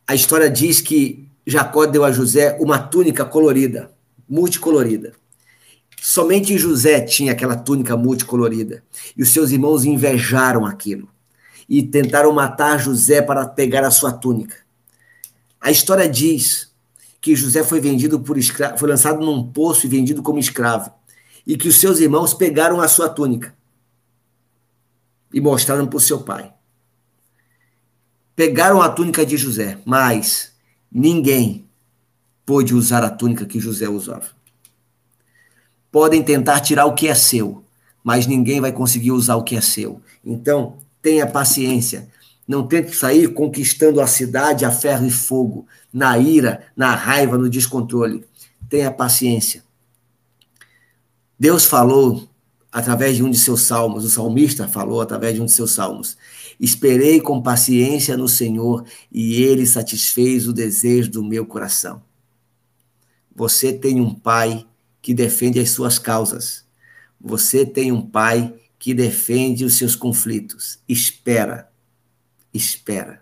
[0.07, 3.91] a história diz que Jacó deu a José uma túnica colorida,
[4.27, 5.13] multicolorida.
[6.01, 8.84] Somente José tinha aquela túnica multicolorida.
[9.15, 11.09] E os seus irmãos invejaram aquilo.
[11.67, 14.55] E tentaram matar José para pegar a sua túnica.
[15.61, 16.72] A história diz
[17.24, 20.91] que José foi vendido por escravo, foi lançado num poço e vendido como escravo.
[21.47, 23.55] E que os seus irmãos pegaram a sua túnica
[25.34, 26.53] e mostraram para o seu pai.
[28.36, 30.53] Pegaram a túnica de José, mas
[30.91, 31.65] ninguém
[32.45, 34.43] pôde usar a túnica que José usava
[35.93, 37.63] podem tentar tirar o que é seu,
[38.03, 40.01] mas ninguém vai conseguir usar o que é seu.
[40.26, 42.09] Então, tenha paciência.
[42.47, 47.49] Não tente sair conquistando a cidade a ferro e fogo, na ira, na raiva, no
[47.49, 48.25] descontrole.
[48.69, 49.63] Tenha paciência.
[51.39, 52.27] Deus falou
[52.71, 56.17] através de um de seus salmos, o salmista falou através de um de seus salmos.
[56.59, 62.01] Esperei com paciência no Senhor e ele satisfez o desejo do meu coração.
[63.35, 64.65] Você tem um pai
[65.01, 66.65] que defende as suas causas.
[67.19, 70.79] Você tem um pai que defende os seus conflitos.
[70.87, 71.69] Espera.
[72.53, 73.21] Espera.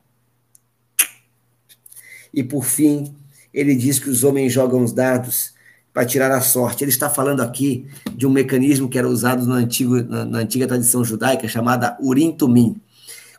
[2.34, 3.16] E por fim,
[3.54, 5.54] ele diz que os homens jogam os dados
[5.94, 6.84] para tirar a sorte.
[6.84, 10.68] Ele está falando aqui de um mecanismo que era usado no antigo, na, na antiga
[10.68, 12.80] tradição judaica, chamada Urim Tumim.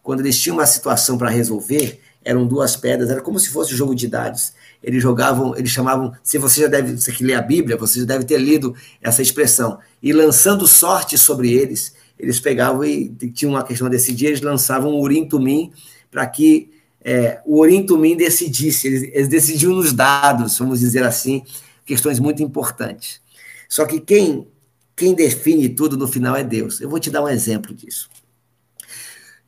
[0.03, 3.77] Quando eles tinham uma situação para resolver, eram duas pedras, era como se fosse um
[3.77, 7.41] jogo de dados eles jogavam, eles chamavam, se você já deve, você que lê a
[7.41, 12.85] Bíblia, você já deve ter lido essa expressão, e lançando sorte sobre eles, eles pegavam
[12.85, 15.73] e tinham uma questão a decidir, eles lançavam o Urim Tumim
[16.09, 16.71] para que
[17.05, 21.43] é, o Urim Tumim decidisse, eles, eles decidiam nos dados, vamos dizer assim,
[21.85, 23.21] questões muito importantes.
[23.69, 24.47] Só que quem,
[24.95, 26.81] quem define tudo no final é Deus.
[26.81, 28.09] Eu vou te dar um exemplo disso.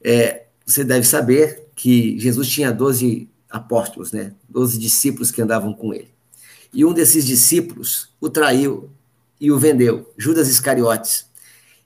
[0.03, 4.33] É, você deve saber que Jesus tinha 12 apóstolos, né?
[4.49, 6.09] Doze discípulos que andavam com ele.
[6.73, 8.91] E um desses discípulos o traiu
[9.41, 11.27] e o vendeu, Judas Iscariotes.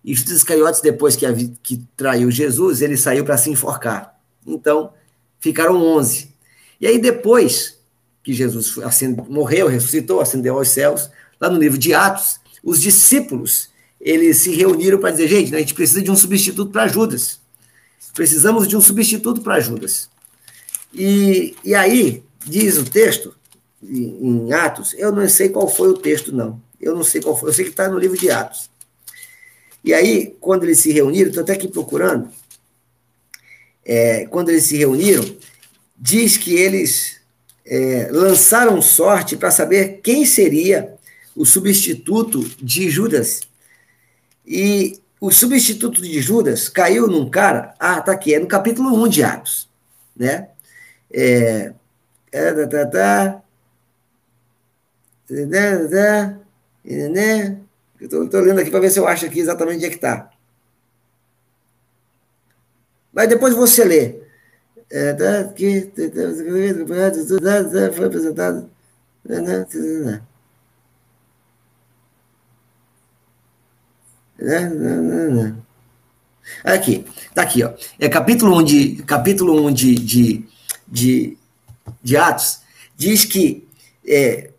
[0.05, 1.27] E Judas Iscariotes, depois que,
[1.63, 4.19] que traiu Jesus, ele saiu para se enforcar.
[4.47, 4.93] Então,
[5.41, 6.35] ficaram onze.
[6.81, 7.79] E aí, depois
[8.23, 8.75] que Jesus
[9.29, 13.71] morreu, ressuscitou, ascendeu aos céus, lá no livro de Atos, os discípulos
[14.01, 17.41] eles se reuniram para dizer: gente, né, a gente precisa de um substituto para Judas.
[18.15, 20.09] Precisamos de um substituto para Judas.
[20.93, 23.35] E, e aí, diz o texto,
[23.83, 26.61] em Atos, eu não sei qual foi o texto, não.
[26.81, 28.71] Eu não sei qual foi, eu sei que está no livro de Atos.
[29.85, 32.29] E aí, quando eles se reuniram, estou até aqui procurando,
[33.85, 35.25] é, quando eles se reuniram,
[35.97, 37.21] diz que eles
[37.65, 40.95] é, lançaram sorte para saber quem seria
[41.35, 43.41] o substituto de Judas.
[44.47, 49.09] E o substituto de Judas caiu num cara, ah, tá aqui, é no capítulo 1
[49.09, 49.69] de Atos,
[50.17, 50.49] né?
[51.11, 51.73] É,
[52.31, 53.43] é, tá, tá, tá,
[57.09, 57.59] né?
[58.01, 60.31] Estou lendo aqui para ver se eu acho aqui exatamente onde é que está.
[63.13, 64.21] Mas depois você lê.
[64.91, 65.93] É, tá, aqui,
[67.93, 68.71] foi apresentado.
[76.65, 77.75] Aqui, tá aqui, ó.
[77.99, 80.49] É capítulo 1 de, capítulo 1 de, de
[80.91, 81.37] de,
[82.03, 82.61] de Atos,
[82.97, 83.67] diz que
[84.07, 84.51] é,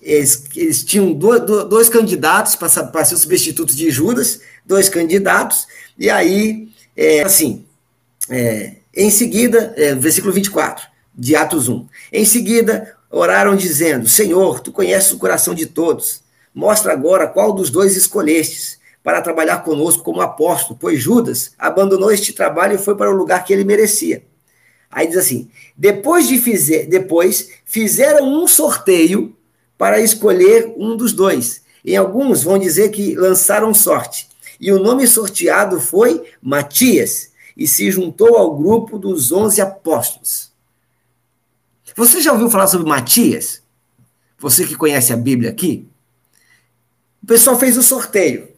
[0.00, 2.68] eles, eles, tinham dois, dois candidatos para
[3.04, 5.66] ser os substitutos de Judas, dois candidatos,
[5.98, 7.64] e aí, é, assim,
[8.30, 11.86] é, Em seguida, é, versículo 24 de Atos 1.
[12.12, 16.22] Em seguida, oraram dizendo: Senhor, tu conheces o coração de todos.
[16.54, 22.32] Mostra agora qual dos dois escolhestes para trabalhar conosco como apóstolo, pois Judas abandonou este
[22.32, 24.22] trabalho e foi para o lugar que ele merecia.
[24.90, 29.36] Aí diz assim: depois de fizer, depois fizeram um sorteio
[29.80, 31.62] para escolher um dos dois.
[31.82, 34.28] Em alguns vão dizer que lançaram sorte.
[34.60, 40.52] E o nome sorteado foi Matias, e se juntou ao grupo dos onze apóstolos.
[41.96, 43.62] Você já ouviu falar sobre Matias?
[44.38, 45.88] Você que conhece a Bíblia aqui?
[47.22, 48.50] O pessoal fez o sorteio.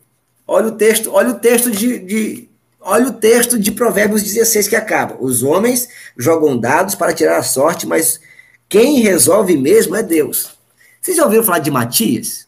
[0.45, 2.49] Olha o texto, olha o texto de, de
[2.81, 5.16] olha o texto de Provérbios 16 que acaba.
[5.20, 8.20] Os homens jogam dados para tirar a sorte, mas
[8.68, 10.61] quem resolve mesmo é Deus.
[11.03, 12.47] Vocês já ouviram falar de Matias?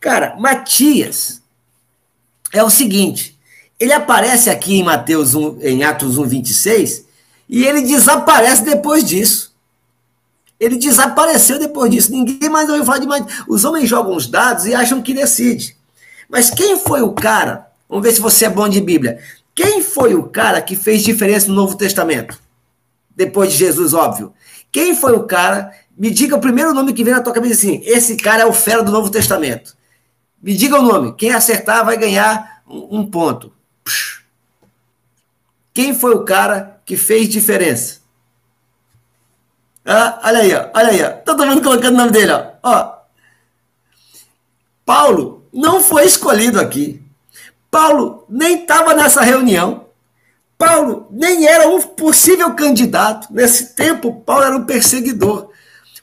[0.00, 1.42] Cara, Matias
[2.52, 3.36] é o seguinte,
[3.80, 7.04] ele aparece aqui em Mateus 1, em Atos 1, 26,
[7.48, 9.52] e ele desaparece depois disso.
[10.60, 12.12] Ele desapareceu depois disso.
[12.12, 13.42] Ninguém mais ouviu falar de Matias.
[13.48, 15.76] Os homens jogam os dados e acham que decide.
[16.28, 17.66] Mas quem foi o cara?
[17.88, 19.18] Vamos ver se você é bom de Bíblia.
[19.54, 22.40] Quem foi o cara que fez diferença no Novo Testamento?
[23.14, 24.32] Depois de Jesus, óbvio.
[24.70, 25.72] Quem foi o cara?
[25.96, 27.80] Me diga o primeiro nome que vem na tua cabeça assim.
[27.84, 29.76] Esse cara é o fera do Novo Testamento.
[30.42, 31.14] Me diga o nome.
[31.14, 33.52] Quem acertar vai ganhar um, ponto.
[35.72, 38.00] Quem foi o cara que fez diferença?
[39.84, 41.10] Ah, olha aí, olha aí, ó.
[41.24, 42.46] Todo mundo colocando o nome dele, ó.
[42.62, 42.94] ó.
[44.84, 47.02] Paulo não foi escolhido aqui.
[47.70, 49.86] Paulo nem estava nessa reunião.
[50.58, 53.28] Paulo nem era um possível candidato.
[53.32, 55.50] Nesse tempo, Paulo era um perseguidor.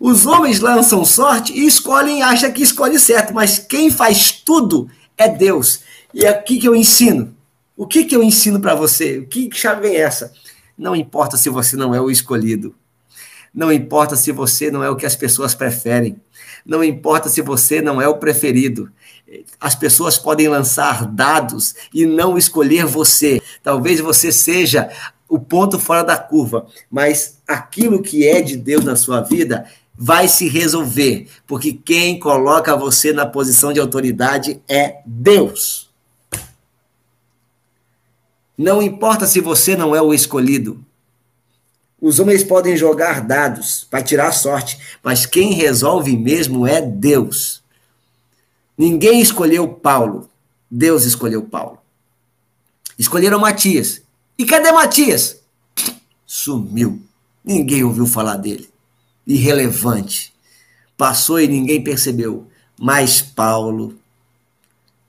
[0.03, 5.29] Os homens lançam sorte e escolhem, acham que escolhe certo, mas quem faz tudo é
[5.29, 5.81] Deus.
[6.11, 7.35] E é aqui que eu ensino.
[7.77, 9.19] O que, que eu ensino para você?
[9.19, 10.33] O que chave é essa?
[10.75, 12.73] Não importa se você não é o escolhido.
[13.53, 16.19] Não importa se você não é o que as pessoas preferem.
[16.65, 18.91] Não importa se você não é o preferido.
[19.59, 23.39] As pessoas podem lançar dados e não escolher você.
[23.61, 24.89] Talvez você seja
[25.29, 29.65] o ponto fora da curva, mas aquilo que é de Deus na sua vida
[30.03, 35.91] vai se resolver, porque quem coloca você na posição de autoridade é Deus.
[38.57, 40.83] Não importa se você não é o escolhido.
[42.01, 47.61] Os homens podem jogar dados para tirar sorte, mas quem resolve mesmo é Deus.
[48.75, 50.27] Ninguém escolheu Paulo,
[50.69, 51.77] Deus escolheu Paulo.
[52.97, 54.01] Escolheram Matias.
[54.35, 55.41] E cadê Matias?
[56.25, 56.99] Sumiu.
[57.45, 58.71] Ninguém ouviu falar dele.
[59.25, 60.33] Irrelevante.
[60.97, 62.47] Passou e ninguém percebeu.
[62.79, 63.97] Mas Paulo,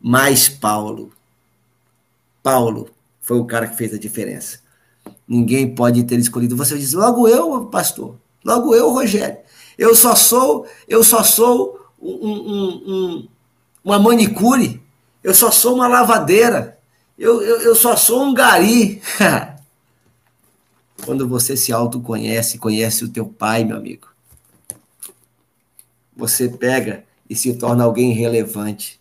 [0.00, 1.12] mais Paulo.
[2.42, 2.90] Paulo
[3.20, 4.60] foi o cara que fez a diferença.
[5.26, 6.56] Ninguém pode ter escolhido.
[6.56, 8.16] Você diz, logo eu, pastor.
[8.44, 9.38] Logo eu, Rogério.
[9.78, 13.28] Eu só sou, eu só sou um, um, um,
[13.84, 14.82] uma manicure.
[15.22, 16.78] Eu só sou uma lavadeira.
[17.18, 19.00] Eu, eu, eu só sou um gari.
[21.04, 24.08] Quando você se autoconhece, conhece o teu pai, meu amigo.
[26.16, 29.00] Você pega e se torna alguém relevante.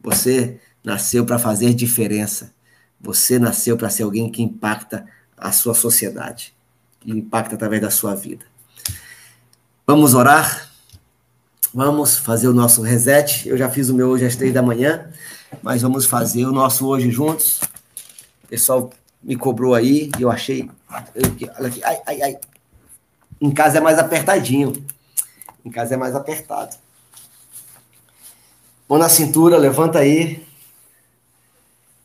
[0.00, 2.54] Você nasceu para fazer diferença.
[3.00, 6.54] Você nasceu para ser alguém que impacta a sua sociedade,
[7.00, 8.44] que impacta através da sua vida.
[9.86, 10.70] Vamos orar?
[11.72, 13.48] Vamos fazer o nosso reset.
[13.48, 15.10] Eu já fiz o meu hoje às três da manhã,
[15.62, 17.60] mas vamos fazer o nosso hoje juntos.
[18.44, 18.90] O pessoal
[19.22, 20.70] me cobrou aí e eu achei.
[20.90, 22.38] Olha aqui, ai, ai, ai.
[23.40, 24.72] Em casa é mais apertadinho.
[25.64, 26.76] Em casa é mais apertado.
[28.88, 30.46] Mão na cintura, levanta aí.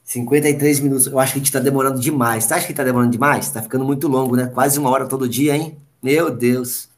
[0.03, 1.07] 53 minutos.
[1.07, 2.43] Eu acho que a gente está demorando demais.
[2.43, 3.45] Você acha que está demorando demais?
[3.45, 4.47] Está ficando muito longo, né?
[4.47, 5.77] Quase uma hora todo dia, hein?
[6.01, 6.89] Meu Deus.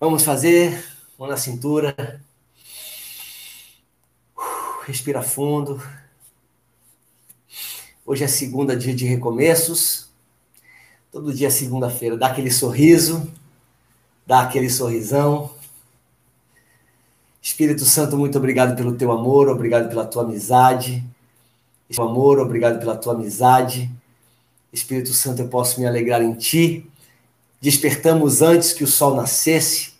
[0.00, 0.84] Vamos fazer.
[1.18, 2.20] Mão na cintura.
[4.84, 5.80] Respira fundo.
[8.04, 10.07] Hoje é segunda, dia de recomeços.
[11.10, 12.16] Todo dia é segunda-feira.
[12.16, 13.30] Dá aquele sorriso.
[14.26, 15.50] Dá aquele sorrisão.
[17.40, 21.04] Espírito Santo, muito obrigado pelo teu amor, obrigado pela tua amizade
[21.88, 23.90] esse amor, obrigado pela tua amizade.
[24.70, 26.86] Espírito Santo, eu posso me alegrar em ti.
[27.62, 29.92] Despertamos antes que o sol nascesse,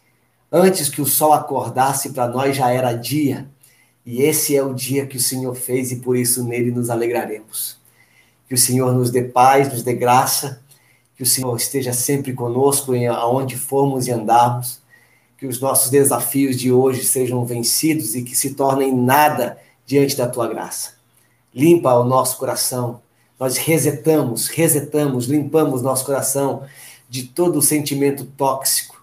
[0.53, 3.49] antes que o sol acordasse, para nós já era dia.
[4.05, 7.79] E esse é o dia que o Senhor fez e por isso nele nos alegraremos.
[8.47, 10.61] Que o Senhor nos dê paz, nos dê graça,
[11.19, 14.81] que o Senhor esteja sempre conosco em aonde formos e andarmos,
[15.37, 20.29] que os nossos desafios de hoje sejam vencidos e que se tornem nada diante da
[20.29, 20.93] tua graça.
[21.53, 23.01] Limpa o nosso coração,
[23.39, 26.63] nós resetamos, resetamos, limpamos nosso coração
[27.09, 29.03] de todo sentimento tóxico,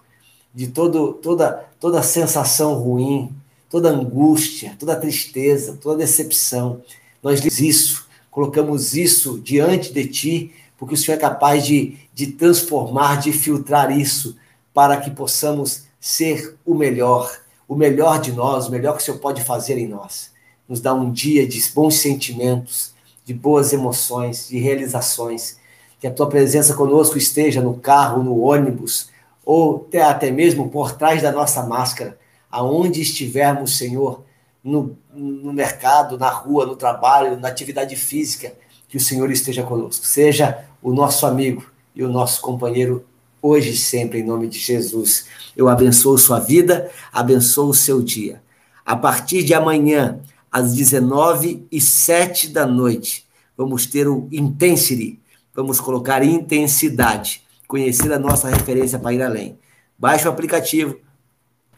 [0.54, 3.30] de todo, toda, toda sensação ruim,
[3.68, 6.80] toda angústia, toda tristeza, toda decepção.
[7.22, 13.20] Nós isso, colocamos isso diante de ti, porque o Senhor é capaz de, de transformar,
[13.20, 14.38] de filtrar isso,
[14.72, 17.30] para que possamos ser o melhor,
[17.68, 20.32] o melhor de nós, o melhor que o Senhor pode fazer em nós.
[20.66, 25.58] Nos dá um dia de bons sentimentos, de boas emoções, de realizações.
[26.00, 29.10] Que a tua presença conosco esteja no carro, no ônibus,
[29.44, 32.18] ou até, até mesmo por trás da nossa máscara,
[32.50, 34.24] aonde estivermos, Senhor,
[34.64, 38.54] no, no mercado, na rua, no trabalho, na atividade física,
[38.88, 40.06] que o Senhor esteja conosco.
[40.06, 43.04] Seja o nosso amigo e o nosso companheiro
[43.40, 45.26] hoje e sempre, em nome de Jesus.
[45.56, 48.42] Eu abençoo sua vida, abençoo o seu dia.
[48.84, 50.20] A partir de amanhã,
[50.52, 53.26] às 19 e 7 da noite.
[53.56, 55.20] Vamos ter o Intensity.
[55.54, 57.42] Vamos colocar intensidade.
[57.66, 59.58] Conhecer a nossa referência para ir além.
[59.98, 60.98] Baixe o aplicativo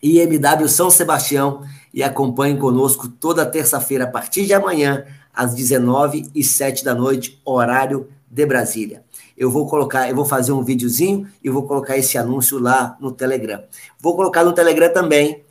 [0.03, 1.63] IMW São Sebastião
[1.93, 5.05] e acompanhe conosco toda terça-feira, a partir de amanhã,
[5.35, 9.03] às 19 e 7 da noite, horário de Brasília.
[9.39, 13.13] Eu vou colocar, eu vou fazer um videozinho e vou colocar esse anúncio lá no
[13.13, 13.63] Telegram.
[14.01, 15.45] Vou colocar no Telegram também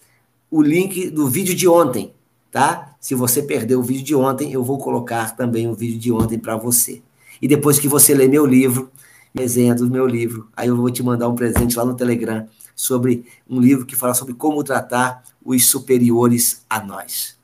[0.52, 2.14] o link do vídeo de ontem,
[2.52, 2.96] tá?
[3.00, 6.38] Se você perdeu o vídeo de ontem, eu vou colocar também o vídeo de ontem
[6.38, 7.02] para você.
[7.42, 8.92] E depois que você ler meu livro,
[9.34, 13.26] resenha do meu livro, aí eu vou te mandar um presente lá no Telegram sobre
[13.50, 17.38] um livro que fala sobre como tratar os superiores a nós.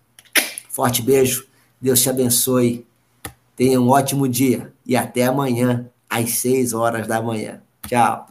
[0.69, 1.47] Forte beijo,
[1.79, 2.85] Deus te abençoe,
[3.55, 7.61] tenha um ótimo dia e até amanhã às 6 horas da manhã.
[7.87, 8.27] Tchau.